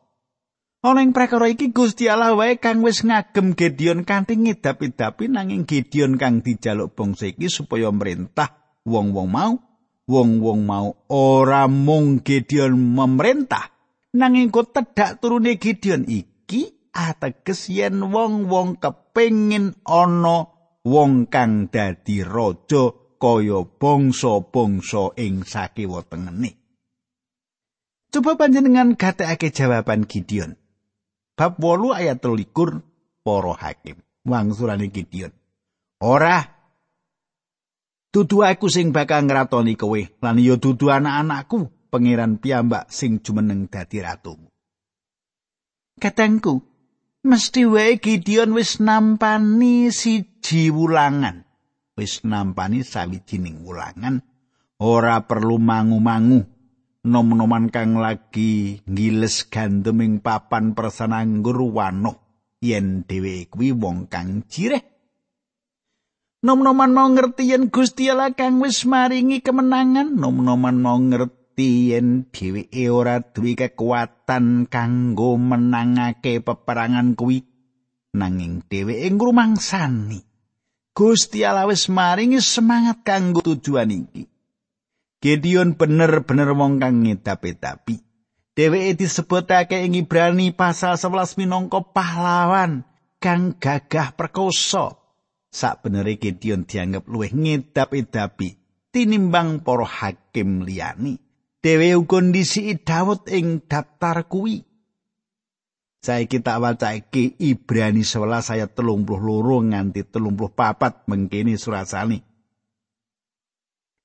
Ana 0.83 1.07
ing 1.07 1.15
prakara 1.15 1.47
iki 1.47 1.71
Gusti 1.71 2.11
Allah 2.11 2.35
wae 2.35 2.59
kang 2.59 2.83
wis 2.83 3.07
ngagem 3.07 3.55
Gideon 3.55 4.03
kanthi 4.03 4.35
ngedap-edapi 4.35 5.31
nanging 5.31 5.63
Gideon 5.63 6.19
kang 6.19 6.43
dijaluk 6.43 6.99
bangsa 6.99 7.31
iki 7.31 7.47
supaya 7.47 7.87
merintah 7.95 8.51
wong-wong 8.83 9.31
mau, 9.31 9.63
wong-wong 10.11 10.67
mau 10.67 10.99
ora 11.07 11.71
mung 11.71 12.19
Gideon 12.27 12.75
memerintah, 12.75 13.72
nanging 14.17 14.53
kok 14.53 14.73
tedhak 14.73 15.21
turune 15.21 15.57
Gideon 15.57 16.09
iki 16.09 16.93
ateges 16.93 17.69
yen 17.73 18.13
wong-wong 18.13 18.81
kepengin 18.81 19.77
ana 19.85 20.49
wong 20.85 21.29
kang 21.33 21.69
dadi 21.73 22.25
raja 22.25 22.93
kaya 23.17 23.65
bangsa-bangsa 23.65 25.15
ing 25.17 25.47
sakiwa 25.47 26.03
tengene. 26.05 26.59
Coba 28.13 28.37
panjenengan 28.37 28.99
gatekake 28.99 29.55
jawaban 29.55 30.05
Gideon. 30.05 30.61
bab 31.43 31.57
8 31.57 31.97
ayat 31.97 32.19
13 32.21 33.25
para 33.25 33.53
hakim 33.57 33.97
wangsulane 34.29 34.93
Gideon 34.93 35.33
ora 35.99 36.45
dudu 38.13 38.45
aku 38.45 38.69
sing 38.69 38.93
bakal 38.93 39.25
ngratoni 39.25 39.75
kowe 39.75 39.99
lan 40.21 40.37
ya 40.39 40.61
dudu 40.61 40.93
anak-anakku 40.93 41.73
pangeran 41.93 42.41
piyambak 42.41 42.89
sing 42.89 43.21
jumeneng 43.21 43.69
dadi 43.69 44.01
ratumu 44.01 44.49
katengku 46.01 46.73
mesti 47.23 47.63
wae 47.71 48.03
Gideon 48.03 48.51
wis 48.59 48.83
nampani 48.83 49.95
siji 49.95 50.75
wulangan. 50.75 51.47
Wis 51.95 52.27
nampani 52.27 52.83
sawijining 52.83 53.63
wulangan 53.63 54.27
ora 54.83 55.23
perlu 55.23 55.63
mangu-mangu. 55.63 56.43
Nom-noman 57.03 57.67
kang 57.75 57.99
lagi 57.99 58.79
ngiles 58.87 59.51
gandum 59.51 60.23
papan 60.23 60.71
persananggur 60.71 61.59
wanoh 61.59 62.15
yen 62.63 63.03
dhewe 63.03 63.51
kuwi 63.51 63.75
wong 63.75 64.07
kang 64.07 64.47
jireh. 64.47 64.83
Nom-noman 66.47 66.95
mau 66.95 67.11
ngerti 67.11 67.55
yen 67.55 67.75
Gusti 67.75 68.07
Allah 68.07 68.35
kang 68.35 68.63
wis 68.63 68.87
maringi 68.87 69.43
kemenangan 69.43 70.15
nom-noman 70.15 70.79
mau 70.79 70.99
ngerti 70.99 71.42
yen 71.61 72.29
dheweke 72.33 72.89
ora 72.89 73.21
duwe 73.21 73.53
kekuatan 73.59 74.71
kanggo 74.71 75.37
menangake 75.37 76.41
peperangan 76.41 77.13
kuwi 77.19 77.45
nanging 78.17 78.65
dheweke 78.69 79.09
ngrumangsani 79.13 80.21
Gusti 80.93 81.41
Allah 81.45 81.69
wis 81.69 81.89
maringi 81.89 82.41
semangat 82.41 83.01
kanggo 83.01 83.41
tujuan 83.41 83.93
iki 83.93 84.33
Gideon 85.23 85.79
bener-bener 85.79 86.51
wong 86.51 86.83
kang 86.83 87.07
ngedapi-dapi. 87.07 87.95
Dheweke 88.59 88.99
disebutake 88.99 89.87
ing 89.87 89.95
Ibrani 89.95 90.51
pasal 90.51 90.99
11 90.99 91.39
minangka 91.39 91.79
pahlawan 91.79 92.83
kang 93.23 93.55
gagah 93.55 94.19
perkoso. 94.19 94.99
Sakbenere 95.47 96.19
Gideon 96.19 96.67
dianggap 96.67 97.07
luwih 97.07 97.31
ngedap-edapi 97.31 98.59
tinimbang 98.91 99.63
para 99.63 99.87
hakim 99.87 100.67
liyani. 100.67 101.23
Dhewe 101.63 101.95
uga 101.95 102.19
ndisiki 102.19 102.83
Daud 102.83 103.31
ing 103.31 103.63
daftar 103.71 104.27
kuwi. 104.27 104.67
Saiki 106.03 106.43
tak 106.43 106.59
wacake 106.59 107.39
Ibrani 107.39 108.03
11 108.03 108.59
ayat 108.59 108.75
32 108.75 109.71
nganti 109.71 110.03
34 110.03 111.07
mengkene 111.07 111.55
surasane. 111.55 112.19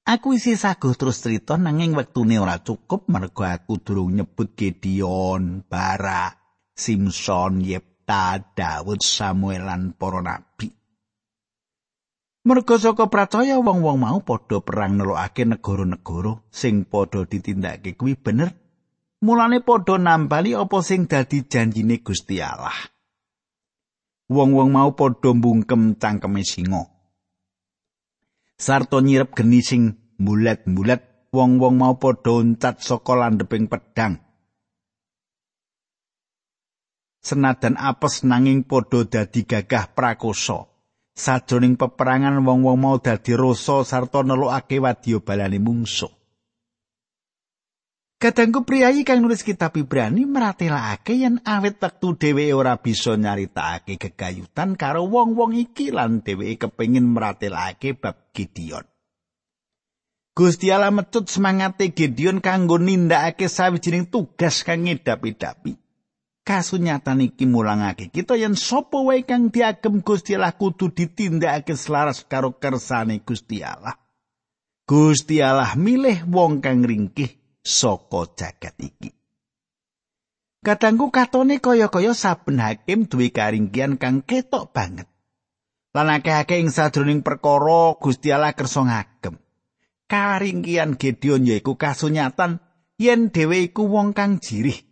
Aku 0.06 0.38
isi 0.38 0.54
saguh 0.54 0.94
terus 0.94 1.20
cerita 1.20 1.58
nanging 1.58 1.98
wektune 1.98 2.38
ora 2.38 2.62
cukup 2.62 3.10
mergo 3.10 3.42
aku 3.42 3.82
durung 3.82 4.14
nyebut 4.14 4.54
Gideon, 4.54 5.66
Bara, 5.66 6.32
Simpson, 6.78 7.66
Yepta, 7.66 8.54
Daud, 8.54 9.02
Samuel 9.02 9.66
lan 9.66 9.98
para 9.98 10.22
nabi. 10.22 10.77
Mergo 12.48 12.80
saka 12.80 13.12
percaya 13.12 13.60
wong-wong 13.60 14.00
mau 14.00 14.20
padha 14.24 14.64
perang 14.64 14.96
nelokake 14.96 15.44
negara-negara 15.44 16.48
sing 16.48 16.88
padha 16.88 17.28
ditindakake 17.28 18.00
kuwi 18.00 18.16
bener. 18.16 18.56
Mulane 19.20 19.60
padha 19.60 20.00
nambali 20.00 20.56
apa 20.56 20.80
sing 20.80 21.12
dadi 21.12 21.44
janjine 21.44 22.00
Gusti 22.00 22.40
Allah. 22.40 22.88
Wong-wong 24.32 24.72
mau 24.72 24.96
padha 24.96 25.36
mbungkem 25.36 26.00
cangkeme 26.00 26.48
singa. 26.48 26.88
sarta 28.58 28.98
nyirep 29.06 29.38
geni 29.38 29.62
sing 29.62 29.94
mulet-mulet 30.18 31.30
wong-wong 31.30 31.78
mau 31.78 32.02
padha 32.02 32.42
uncat 32.42 32.82
saka 32.82 33.14
landheping 33.14 33.70
pedang 33.70 34.18
senadan 37.22 37.78
apes 37.78 38.26
nanging 38.26 38.66
padha 38.66 39.06
dadi 39.06 39.46
gagah 39.46 39.94
prakoso 39.94 40.77
sajroning 41.18 41.74
peperangan 41.82 42.38
wong-wong 42.46 42.78
mau 42.78 43.02
dadi 43.02 43.34
rasa 43.34 43.82
sarta 43.82 44.22
nelukake 44.22 44.78
wadya 44.78 45.18
balane 45.18 45.58
mungsuh 45.58 46.14
Kadangku 48.18 48.66
priayi 48.66 49.06
kang 49.06 49.22
nulis 49.22 49.46
kitab 49.46 49.78
Ibrani 49.78 50.26
meratelakake 50.26 51.22
yen 51.22 51.38
awet 51.46 51.78
wektu 51.78 52.18
dheweke 52.18 52.58
ora 52.58 52.74
bisa 52.82 53.14
nyaritakake 53.14 54.02
gegayutan 54.02 54.74
karo 54.74 55.06
wong-wong 55.06 55.54
iki 55.54 55.94
lan 55.94 56.26
dheweke 56.26 56.66
kepengin 56.66 57.06
meratelakake 57.06 57.94
bab 57.94 58.34
Gideon. 58.34 58.90
Gusti 60.34 60.74
Allah 60.74 60.90
mecut 60.90 61.30
semangate 61.30 61.94
Gideon 61.94 62.42
kanggo 62.42 62.82
nindakake 62.82 63.46
sawijining 63.46 64.10
tugas 64.10 64.66
kang 64.66 64.90
ngedap-edapi. 64.90 65.78
Kasunyatan 66.48 67.28
iki 67.28 67.44
mulangake 67.44 68.08
kita 68.08 68.40
yen 68.40 68.56
sapa 68.56 69.04
wae 69.04 69.28
kang 69.28 69.52
diagem 69.52 70.00
Gusti 70.00 70.32
Allah 70.32 70.56
kudu 70.56 70.96
ditindakake 70.96 71.76
selaras 71.76 72.24
karo 72.24 72.56
kersane 72.56 73.20
Gusti 73.20 73.60
Allah. 73.68 74.00
Gusti 74.88 75.44
Allah 75.44 75.76
milih 75.76 76.24
wong 76.32 76.64
kang 76.64 76.88
ringkih 76.88 77.60
saka 77.60 78.32
jagat 78.40 78.80
iki. 78.80 79.12
Kadangku 80.64 81.12
katone 81.12 81.60
kaya-kaya 81.60 82.16
saben 82.16 82.64
hakim 82.64 83.12
duwe 83.12 83.28
karingkian 83.36 84.00
kang 84.00 84.24
ketok 84.24 84.72
banget. 84.72 85.12
Lan 85.92 86.08
akeh-akeh 86.16 86.64
ing 86.64 86.72
sadroning 86.72 87.28
perkara 87.28 88.00
Gusti 88.00 88.32
Allah 88.32 88.56
kersa 88.56 88.88
ngagem. 88.88 89.36
Karingkian 90.08 90.96
Gideon 90.96 91.44
yaiku 91.44 91.76
kasunyatan 91.76 92.64
yen 92.96 93.36
dhewe 93.36 93.68
iku 93.68 93.84
wong 93.92 94.16
kang 94.16 94.40
jirih. 94.40 94.87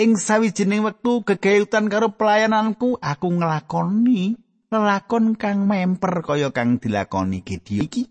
Ing 0.00 0.16
sawijining 0.16 0.80
wektu 0.80 1.20
gegayutan 1.28 1.92
karo 1.92 2.16
pelayananku 2.16 2.96
aku 3.04 3.28
nglakoni 3.36 4.32
lelakon 4.72 5.36
kang 5.36 5.68
memper 5.68 6.24
kaya 6.24 6.48
kang 6.56 6.80
dilakoni 6.80 7.44
Gideon 7.44 7.84
iki. 7.84 8.02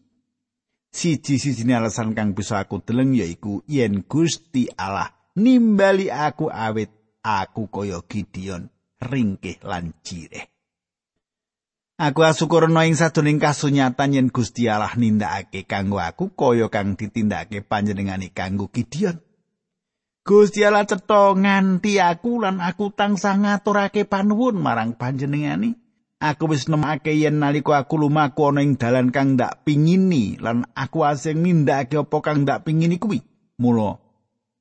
siji-sijine 0.93 1.73
alasan 1.77 2.13
kang 2.13 2.37
bisa 2.37 2.61
aku 2.61 2.81
deleng 2.85 3.17
yaiku 3.17 3.65
yen 3.65 4.05
Gusti 4.05 4.69
Allah 4.77 5.09
nimbali 5.37 6.13
aku 6.13 6.53
awet 6.53 6.93
aku 7.25 7.73
kaya 7.73 8.05
Gideon 8.05 8.69
ringkih 9.01 9.57
lan 9.65 9.97
jireh. 10.05 10.45
Aku 11.97 12.21
asukurna 12.21 12.85
ing 12.85 12.95
sadoning 13.01 13.41
kasunyatan 13.41 14.13
yen 14.13 14.27
Gusti 14.29 14.69
Allah 14.69 14.93
nindakake 14.93 15.65
kanggo 15.65 15.97
aku 15.97 16.37
kaya 16.37 16.69
kang 16.69 16.93
ditindakake 16.93 17.65
panjenengane 17.65 18.29
kanggo 18.29 18.69
Gideon. 18.69 19.17
Gusti 20.27 20.61
Allah 20.61 20.85
cetha 20.85 21.33
nganti 21.33 21.97
aku 21.97 22.43
lan 22.43 22.61
aku 22.61 22.91
tansah 22.93 23.39
ngaturake 23.39 24.05
panuwun 24.05 24.59
marang 24.59 24.93
panjenengane. 24.93 25.79
Aku 26.19 26.51
wis 26.51 26.67
nemake 26.67 27.15
yen 27.15 27.39
nalika 27.39 27.79
aku 27.79 27.95
lumaku 27.95 28.51
ana 28.51 28.59
ing 28.59 28.75
dalan 28.75 29.07
kang 29.07 29.39
ndak 29.39 29.63
pingini 29.63 30.35
lan 30.35 30.67
aku 30.75 31.07
asing 31.07 31.39
nindakake 31.39 31.95
apa 31.95 32.17
kang 32.19 32.43
ndak 32.43 32.67
pingini 32.67 32.99
kuwi. 32.99 33.23
Mula 33.63 33.95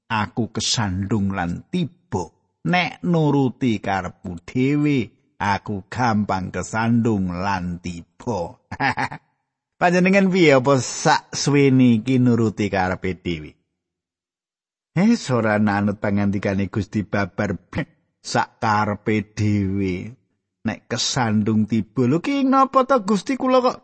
aku 0.07 0.55
kesandung 0.55 1.35
lan 1.35 1.67
tiba 1.67 2.31
nek 2.63 3.03
nuruti 3.03 3.83
karepku 3.83 4.39
dhewe 4.47 5.11
aku 5.43 5.91
gampang 5.91 6.55
kesandung 6.55 7.35
lan 7.35 7.83
tiba. 7.83 8.63
Panjenengan 9.83 10.31
piye 10.31 10.63
apa 10.63 10.79
sak 10.79 11.35
suweni 11.35 11.99
iki 12.03 12.23
nuruti 12.23 12.71
karepe 12.71 13.19
dhewe? 13.19 13.58
Eh, 14.99 15.15
ora 15.31 15.63
nanut 15.63 16.03
pangandikane 16.03 16.67
Gusti 16.75 17.07
babar 17.07 17.55
sak 18.19 18.59
karepe 18.59 19.23
dhewe. 19.31 20.19
nek 20.67 20.85
kesandung 20.85 21.65
tiba 21.65 22.05
lho 22.05 22.19
ki 22.21 22.45
napa 22.45 22.85
to 22.85 23.01
Gusti 23.07 23.41
kula 23.41 23.65
kok 23.65 23.79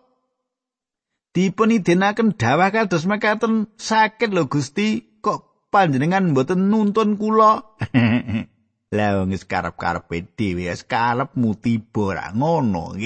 dipun 1.32 1.72
idenaken 1.72 2.36
dawah 2.36 2.68
kados 2.68 3.08
mekaten 3.08 3.72
sakit 3.80 4.28
lho 4.34 4.50
Gusti 4.52 5.18
kok 5.24 5.70
panjenengan 5.72 6.34
mboten 6.34 6.68
nuntun 6.68 7.16
kula 7.16 7.78
lah 8.94 9.10
wong 9.16 9.32
wis 9.32 9.48
karep-karepe 9.48 10.36
dhewe 10.36 10.68
wis 10.68 10.84
karepmu 10.84 11.56
tiba 11.56 12.04
ra 12.12 12.26
ngono 12.36 12.92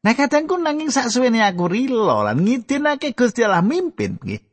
Nah 0.00 0.16
kadangku 0.16 0.56
nanging 0.56 0.88
sak 0.88 1.12
suwene 1.12 1.44
aku 1.44 1.68
rilo 1.68 2.24
lan 2.24 2.40
ngidinake 2.40 3.12
Gusti 3.12 3.44
Allah 3.44 3.60
mimpin 3.60 4.16
nggih. 4.16 4.49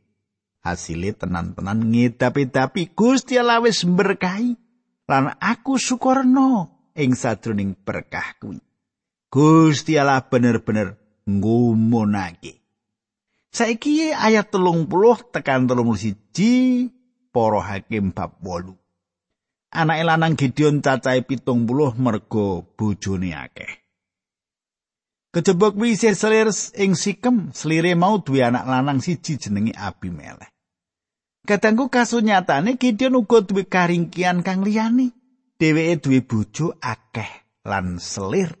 Hasile 0.68 1.16
tenan-tenan 1.16 1.88
ngedapi-dapi 1.88 2.92
Gusti 2.92 3.40
Allah 3.40 3.64
wis 3.64 3.88
berkahi. 3.88 4.68
lan 5.08 5.32
aku 5.40 5.80
syukurna 5.80 6.68
ing 6.92 7.16
sadroning 7.16 7.72
berkah 7.72 8.36
kuwi. 8.36 8.60
Gusti 9.32 9.96
Allah 9.96 10.20
bener-bener 10.20 11.00
ngumunake. 11.24 12.60
Saiki 13.48 14.12
ayat 14.12 14.52
telung 14.52 14.84
puluh 14.84 15.16
tekan 15.32 15.64
telung 15.64 15.96
siji 15.96 16.88
para 17.32 17.64
hakim 17.64 18.12
bab 18.12 18.36
wolu. 18.44 18.76
Anak 19.72 20.04
lanang 20.04 20.36
Gideon 20.36 20.80
cacahe 20.84 21.24
pitung 21.24 21.64
puluh 21.64 21.92
mergo 21.96 22.64
bojone 22.76 23.32
akeh. 23.36 23.84
Kejebok 25.28 25.76
selir 25.92 26.48
ing 26.80 26.96
sikem, 26.96 27.52
selire 27.52 27.92
mau 27.92 28.16
duwe 28.16 28.48
anak 28.48 28.64
lanang 28.64 29.04
siji 29.04 29.36
jenenge 29.36 29.76
Abimelek. 29.76 30.57
Katanggu 31.46 31.86
kasunyatane 31.92 32.74
Gideon 32.80 33.18
uga 33.20 33.40
duwe 33.44 33.68
karingkian 33.68 34.42
kang 34.42 34.64
liyane. 34.66 35.12
Dheweke 35.58 36.02
duwe 36.02 36.20
bojo 36.22 36.74
akeh 36.80 37.30
lan 37.66 37.98
selir. 37.98 38.54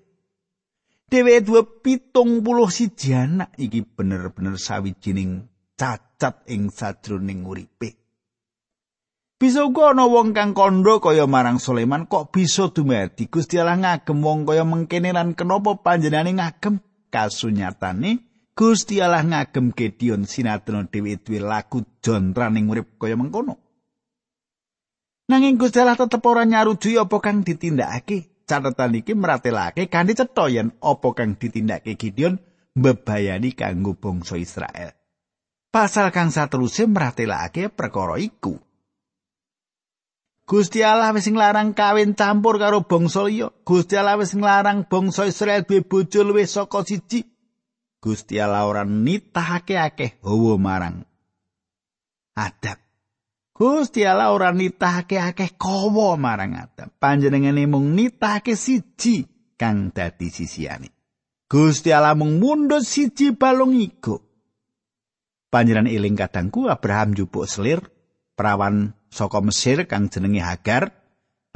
Dheweke 1.10 1.46
duwe 1.46 1.62
pitung 1.82 2.44
puluh 2.44 2.70
siji 2.70 3.14
anak 3.14 3.54
iki 3.56 3.86
bener-bener 3.86 4.58
sawijining 4.58 5.46
cacat 5.78 6.42
ing 6.50 6.68
sajroning 6.74 7.46
uripe. 7.46 7.94
Bisa 9.38 9.62
uga 9.62 9.94
ana 9.94 10.10
wong 10.10 10.34
kang 10.34 10.50
kandha 10.50 10.98
kaya 10.98 11.30
marang 11.30 11.62
Sulaiman 11.62 12.10
kok 12.10 12.34
bisa 12.34 12.74
dumadi 12.74 13.30
Gusti 13.30 13.54
Allah 13.62 13.78
ngagem 13.78 14.18
wong 14.18 14.42
kaya 14.42 14.66
mengkene 14.66 15.14
lan 15.14 15.38
kenapa 15.38 15.78
panjenengane 15.78 16.34
ngagem 16.42 16.82
kasunyatane 17.14 18.27
Gusti 18.58 18.98
Allah 18.98 19.22
ngagem 19.22 19.70
Gideon 19.70 20.26
sinadran 20.26 20.90
dhewe 20.90 21.14
duwe 21.22 21.38
laku 21.38 21.86
jontraning 22.02 22.66
urip 22.66 22.98
kaya 22.98 23.14
mengkono. 23.14 23.54
Nanging 25.30 25.54
Gusti 25.54 25.78
Allah 25.78 25.94
tetep 25.94 26.18
ora 26.26 26.42
nyarujuki 26.42 26.98
apa 26.98 27.22
kang 27.22 27.46
ditindakake. 27.46 28.42
Catetan 28.48 28.98
iki 28.98 29.14
meratelake 29.14 29.86
kanthi 29.86 30.18
cetha 30.18 30.50
yen 30.50 30.74
apa 30.82 31.08
kang 31.14 31.38
ditindakake 31.38 31.94
Gideon 31.94 32.34
mbebayani 32.74 33.54
kanggo 33.54 33.94
bangsa 33.94 34.34
Israel. 34.34 34.90
Pasal 35.70 36.10
kang 36.10 36.34
sateruse 36.34 36.90
meratelake 36.90 37.70
perkara 37.70 38.18
iku. 38.18 38.58
Gusti 40.50 40.82
Allah 40.82 41.14
wis 41.14 41.30
nglarang 41.30 41.78
kawin 41.78 42.18
campur 42.18 42.58
karo 42.58 42.82
bangsa 42.82 43.22
liya. 43.22 43.54
Gusti 43.62 43.94
Allah 43.94 44.18
wis 44.18 44.34
nglarang 44.34 44.90
bangsa 44.90 45.30
Israel 45.30 45.62
duwe 45.62 45.86
bojo 45.86 46.26
luwih 46.26 46.50
saka 46.50 46.82
siji. 46.82 47.37
Gusti 47.98 48.38
Allah 48.38 48.62
ora 48.62 48.86
nitahake 48.86 49.74
akeh 49.74 50.22
hawa 50.22 50.54
marang 50.54 51.02
Adam. 52.38 52.78
Gusti 53.50 54.06
Allah 54.06 54.30
ora 54.30 54.54
nitahake 54.54 55.18
akeh 55.18 55.58
kawa 55.58 56.14
marang 56.14 56.54
Adam. 56.54 56.94
Panjenengane 56.94 57.66
mung 57.66 57.98
nitahake 57.98 58.54
siji 58.54 59.26
kang 59.58 59.90
dadi 59.90 60.30
sisiane. 60.30 60.94
Gusti 61.50 61.90
Allah 61.90 62.14
mung 62.14 62.38
mundhut 62.38 62.86
siji 62.86 63.34
balung 63.34 63.74
iku. 63.74 64.22
Panjenengan 65.48 65.88
eling 65.88 66.14
kadangku 66.14 66.68
Abraham 66.68 67.16
jupuk 67.16 67.48
selir 67.48 67.80
perawan 68.36 68.92
saka 69.08 69.40
Mesir 69.40 69.88
kang 69.88 70.12
jenenge 70.12 70.44
Hagar 70.44 70.92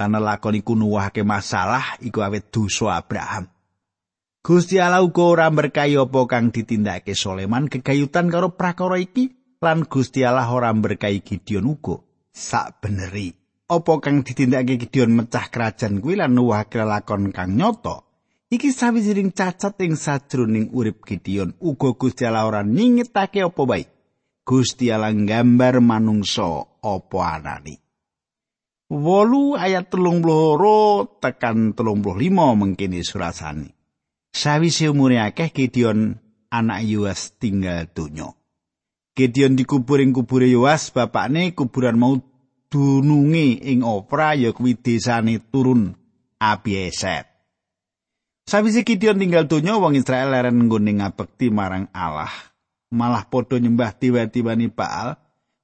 lan 0.00 0.16
lakon 0.16 0.56
iku 0.56 0.72
nuwahake 0.72 1.20
masalah 1.22 2.00
iku 2.00 2.24
awet 2.24 2.48
dosa 2.48 2.96
Abraham. 2.96 3.51
Gusti 4.42 4.82
Allah 4.82 5.06
uga 5.06 5.22
ora 5.22 5.46
berkahi 5.54 5.94
apa 5.94 6.26
kang 6.26 6.50
ditindakake 6.50 7.14
Soleman 7.14 7.70
kegayutan 7.70 8.26
karo 8.26 8.58
prakara 8.58 8.98
iki 8.98 9.30
lan 9.62 9.86
Gusti 9.86 10.26
Allah 10.26 10.50
ora 10.50 10.74
berkahi 10.74 11.22
Gideon 11.22 11.70
uga. 11.70 12.02
Sak 12.34 12.82
beneri, 12.82 13.30
apa 13.70 13.92
kang 14.02 14.26
ditindakake 14.26 14.82
Gideon 14.82 15.14
mecah 15.14 15.46
kerajaan 15.46 16.02
kuwi 16.02 16.18
lan 16.18 16.34
nuwahake 16.34 16.82
lakon 16.82 17.30
kang 17.30 17.54
nyoto. 17.54 18.02
Iki 18.50 18.74
sawijining 18.74 19.30
cacat 19.30 19.78
ing 19.78 19.94
sajroning 19.94 20.74
urip 20.74 21.06
Gideon 21.06 21.54
uga 21.62 21.94
Gusti 21.94 22.26
Allah 22.26 22.42
ora 22.42 22.66
ningetake 22.66 23.46
apa 23.46 23.62
bae. 23.62 23.86
Gusti 24.42 24.90
Allah 24.90 25.14
nggambar 25.14 25.78
manungsa 25.78 26.66
apa 26.82 27.18
anani. 27.30 27.78
Wolu 28.90 29.54
ayat 29.54 29.86
telung 29.86 30.18
tekan 31.22 31.78
telung 31.78 32.02
limo 32.18 32.50
mengkini 32.58 33.06
surasani. 33.06 33.81
Sawise 34.32 34.88
umure 34.88 35.20
akeh 35.20 35.52
Gideon 35.52 36.16
anak 36.48 36.88
Yoas 36.88 37.36
tinggal 37.36 37.84
donya. 37.92 38.32
Gideon 39.12 39.60
dikubur 39.60 40.00
ing 40.00 40.16
kubure 40.16 40.48
Yoas 40.48 40.88
bapakne 40.88 41.52
kuburan 41.52 42.00
mau 42.00 42.16
dununge 42.72 43.60
ing 43.60 43.84
Opra 43.84 44.32
ya 44.32 44.56
kuwi 44.56 44.80
desane 44.80 45.36
turun 45.52 45.92
Abieset. 46.40 47.28
Sawise 48.48 48.88
Gideon 48.88 49.20
tinggal 49.20 49.44
donya 49.44 49.76
wong 49.76 50.00
Israel 50.00 50.32
leren 50.32 50.64
nggone 50.64 50.96
ngabekti 50.96 51.52
marang 51.52 51.92
Allah. 51.92 52.32
Malah 52.88 53.28
padha 53.28 53.60
nyembah 53.60 53.92
dewa-dewani 53.96 54.72
Baal 54.72 55.16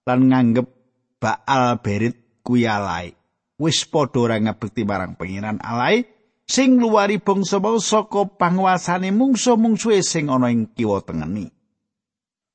lan 0.05 0.21
nganggep 0.29 0.69
Baal 1.17 1.81
Berit 1.81 2.45
kuwi 2.45 2.69
alai. 2.69 3.17
Wis 3.57 3.89
padha 3.89 4.29
ora 4.29 4.37
ngabekti 4.37 4.85
marang 4.85 5.17
pengiran 5.17 5.57
alai. 5.65 6.05
Sing 6.49 6.81
luwari 6.81 7.21
bangsa 7.21 7.61
mau 7.61 7.77
saka 7.77 8.25
panguasane 8.25 9.13
mungsu-mungsuhe 9.13 10.01
sing 10.01 10.33
ana 10.33 10.49
ing 10.49 10.73
kiwa 10.73 11.05
tengeni. 11.05 11.53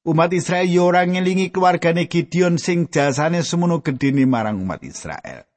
Umat 0.03 0.35
Israel 0.35 0.67
yo 0.67 0.91
ora 0.91 1.07
ngelingi 1.07 1.47
keluargane 1.53 2.11
Gideon 2.11 2.59
sing 2.59 2.91
jasane 2.91 3.39
semono 3.39 3.79
gedene 3.79 4.27
marang 4.27 4.59
umat 4.59 4.83
Israel. 4.83 5.47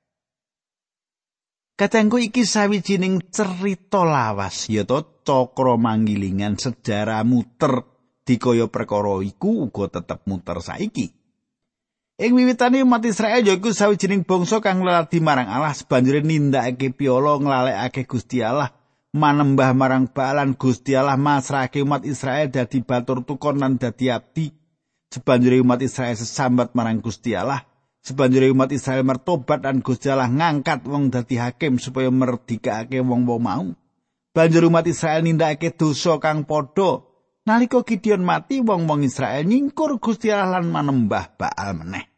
Katengku 1.77 2.16
iki 2.22 2.46
sawijining 2.46 3.27
cerita 3.35 4.07
lawas 4.07 4.70
ya 4.70 4.87
to 4.87 5.20
cakra 5.27 5.75
manggilingan 5.77 6.57
sejarah 6.57 7.27
muter 7.27 7.85
dikaya 8.22 8.70
perkara 8.70 9.18
iku 9.20 9.66
uga 9.66 9.99
tetep 9.99 10.25
muter 10.31 10.62
saiki. 10.62 11.26
Ing 12.16 12.33
wiwitane 12.33 12.81
umat 12.81 13.05
Israel 13.05 13.44
yaiku 13.44 13.76
sawijining 13.76 14.24
bangsa 14.24 14.64
kang 14.64 14.81
lelati 14.81 15.20
marang 15.20 15.52
Allah. 15.52 15.76
Banjure 15.85 16.24
nindakake 16.24 16.88
piolo 16.96 17.37
nglalekake 17.44 18.09
Gusti 18.09 18.40
Allah 18.40 18.72
manembah 19.12 19.76
marang 19.76 20.09
balan 20.09 20.57
Gusti 20.57 20.96
Allah 20.96 21.20
masrahake 21.20 21.85
umat 21.85 22.09
Israel 22.09 22.48
dadi 22.48 22.81
batur 22.81 23.20
tukon 23.20 23.61
lan 23.61 23.76
dadi 23.76 24.09
abdi. 24.09 24.48
Sebanjure 25.12 25.61
umat 25.61 25.85
Israel 25.85 26.16
sesambat 26.16 26.72
marang 26.72 27.05
Gusti 27.05 27.37
Allah. 27.37 27.64
Sebanjure 28.00 28.48
umat 28.48 28.72
Israel 28.72 29.05
mertobat 29.05 29.61
dan 29.61 29.85
Gusti 29.85 30.09
Allah 30.09 30.33
ngangkat 30.33 30.88
wong 30.88 31.12
dadi 31.12 31.37
hakim 31.37 31.76
supaya 31.76 32.09
merdikake 32.09 32.96
wong-wong 33.05 33.40
mau. 33.44 33.66
Banjur 34.33 34.68
umat 34.72 34.88
Israel 34.88 35.20
nindakake 35.20 35.72
dosa 35.76 36.16
kang 36.16 36.48
padha 36.48 37.06
Nalika 37.47 37.79
Gideon 37.87 38.27
mati 38.27 38.59
wong-wong 38.59 39.07
Israel 39.07 39.47
nyingkur 39.47 40.03
Gusti 40.03 40.35
Allah 40.35 40.59
lan 40.59 40.67
manembah 40.67 41.31
Baal 41.39 41.79
meneh. 41.79 42.11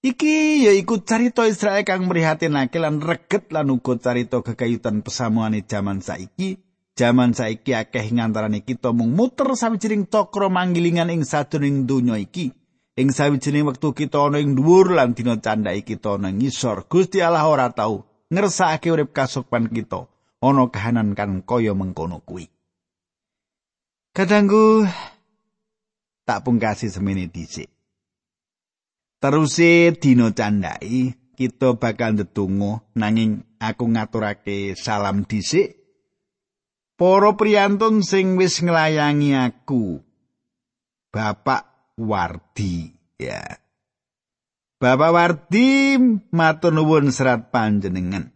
Iki 0.00 0.64
ya 0.64 0.72
iku 0.72 1.04
carita 1.04 1.44
Israel 1.44 1.84
kang 1.84 2.08
mrihatinake 2.08 2.80
lan 2.80 3.04
reget 3.04 3.52
lan 3.52 3.68
uga 3.68 4.00
carita 4.00 4.40
kekayutan 4.40 5.04
pesamuane 5.04 5.60
jaman 5.68 6.00
saiki. 6.00 6.56
Jaman 6.96 7.36
saiki 7.36 7.76
akeh 7.76 8.08
ngantarane 8.08 8.64
kita 8.64 8.96
mung 8.96 9.12
muter 9.12 9.52
sawijining 9.52 10.08
cakra 10.08 10.48
manggilingan 10.48 11.12
ing 11.12 11.28
sadurunging 11.28 11.84
donya 11.84 12.16
iki. 12.16 12.56
Ing 12.96 13.12
sawijining 13.12 13.68
wektu 13.68 13.92
kita 13.92 14.24
ana 14.24 14.40
ing 14.40 14.56
dhuwur 14.56 14.96
lan 14.96 15.12
dina 15.12 15.36
candhake 15.36 15.84
kita 15.84 16.16
ana 16.16 16.32
ngisor. 16.32 16.88
Gusti 16.88 17.20
Allah 17.20 17.44
ora 17.44 17.68
tau 17.68 18.08
ngersakake 18.32 18.88
urip 18.88 19.12
kasukman 19.12 19.68
kita. 19.68 20.08
Ana 20.40 20.64
kahanan 20.72 21.12
kan 21.12 21.44
kaya 21.44 21.76
mengkono 21.76 22.24
kuwi. 22.24 22.48
Kadangku 24.20 24.84
tak 26.28 26.44
pungkasi 26.44 26.92
semene 26.92 27.32
dhisik. 27.32 27.72
Teruse 29.16 29.96
dina 29.96 30.28
candhai 30.36 31.16
kita 31.32 31.80
bakal 31.80 32.12
ndedonga 32.12 32.84
nanging 33.00 33.40
aku 33.56 33.88
ngaturake 33.88 34.76
salam 34.76 35.24
dhisik. 35.24 35.72
Para 37.00 37.32
priyantun 37.32 38.04
sing 38.04 38.36
wis 38.36 38.60
nglayangi 38.60 39.32
aku. 39.40 40.04
Bapak 41.08 41.96
Wardi 41.96 42.92
ya. 43.16 43.40
Bapak 44.76 45.16
Wardi 45.16 45.96
matur 46.28 46.76
nuwun 46.76 47.08
serat 47.08 47.48
panjenengan. 47.48 48.28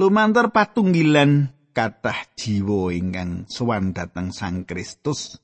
Lumantar 0.00 0.48
patunggilan 0.48 1.52
kathah 1.74 2.30
jiwa 2.38 2.94
ingkang 2.94 3.50
sowan 3.50 3.90
dhateng 3.90 4.30
Sang 4.30 4.62
Kristus. 4.62 5.42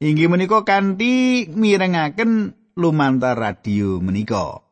Inggih 0.00 0.32
menika 0.32 0.64
kanthi 0.64 1.46
mirengaken 1.52 2.56
lumantar 2.74 3.36
radio 3.36 4.02
menika. 4.02 4.64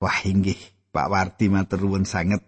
Wah 0.00 0.18
inggih, 0.24 0.58
Pak 0.94 1.10
Wardi 1.10 1.50
matur 1.50 1.84
nuwun 1.84 2.08
sanget. 2.08 2.40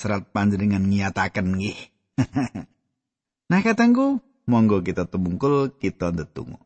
Serat 0.00 0.32
panjenengan 0.34 0.82
ngiyataken 0.82 1.46
nggih. 1.54 1.78
nah 3.50 3.60
katangku, 3.62 4.18
monggo 4.50 4.82
kita 4.82 5.06
tumungkul 5.06 5.76
kita 5.78 6.10
ndedonga. 6.10 6.58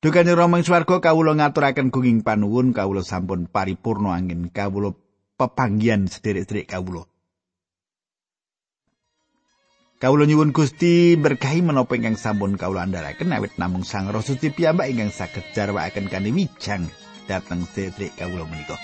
Dukane 0.00 0.32
Rama 0.32 0.56
ing 0.56 0.64
swarga 0.64 0.96
kawula 0.96 1.36
ngaturaken 1.36 1.92
gunging 1.92 2.24
panuwun 2.24 2.72
kawula 2.72 3.04
sampun 3.04 3.44
paripurna 3.52 4.16
angin 4.16 4.48
kawula 4.48 4.96
pepanggihan 5.40 6.04
sederek-sederek 6.04 6.68
kawula. 6.68 7.08
Kawula 10.00 10.28
nyuwun 10.28 10.52
Gusti 10.52 11.16
berkahi 11.16 11.64
menapa 11.64 11.96
ingkang 11.96 12.20
sampun 12.20 12.60
kawula 12.60 12.84
andharaken 12.84 13.32
awit 13.32 13.56
namung 13.56 13.84
Sang 13.84 14.12
Roh 14.12 14.20
Suci 14.20 14.52
piyambak 14.52 14.92
ingkang 14.92 15.08
saged 15.08 15.44
jarwakaken 15.56 16.12
kanthi 16.12 16.36
wijang 16.36 16.84
dhateng 17.24 17.64
sederek 17.64 18.12
kawula 18.20 18.44
menika. 18.44 18.76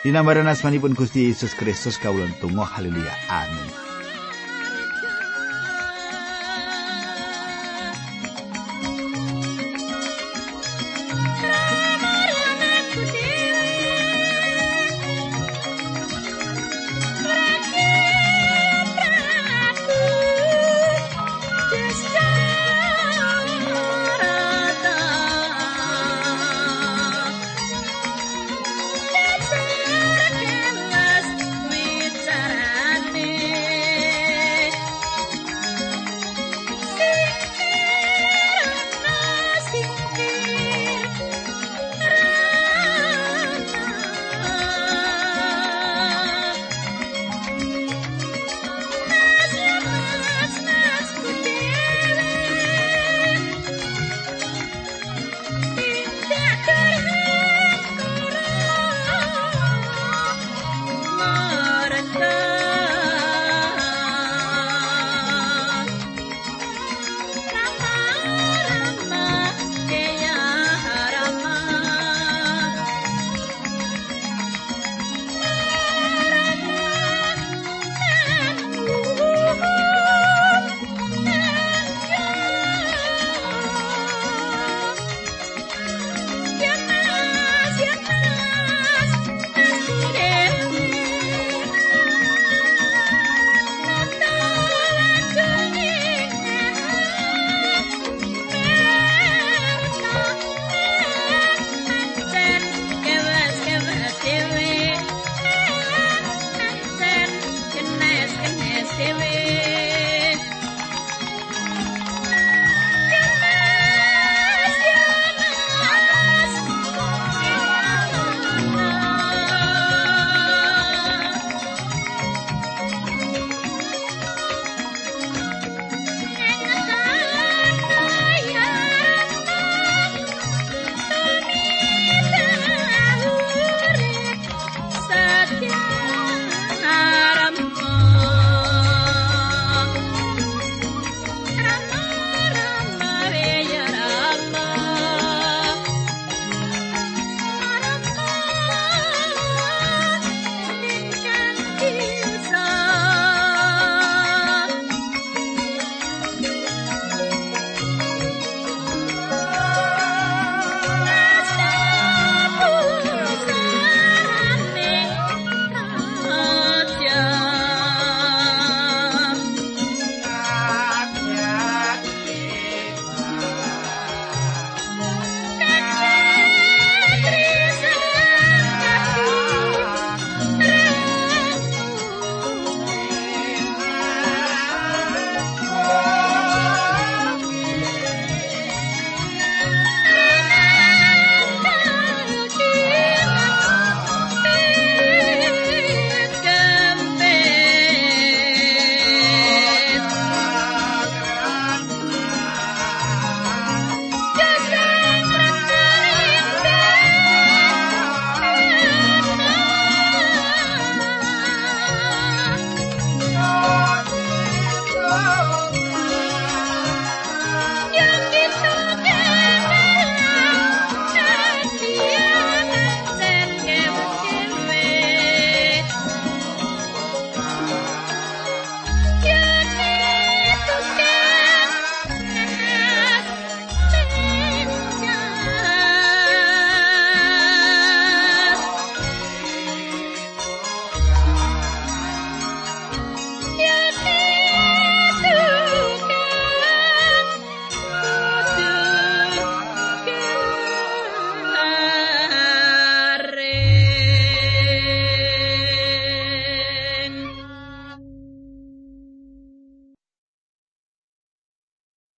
Dinambaran 0.00 0.48
asmanipun 0.48 0.96
Gusti 0.96 1.28
Yesus 1.28 1.52
Kristus 1.52 2.00
kawula 2.00 2.32
tunggu 2.40 2.64
haleluya 2.64 3.12
amin 3.28 3.81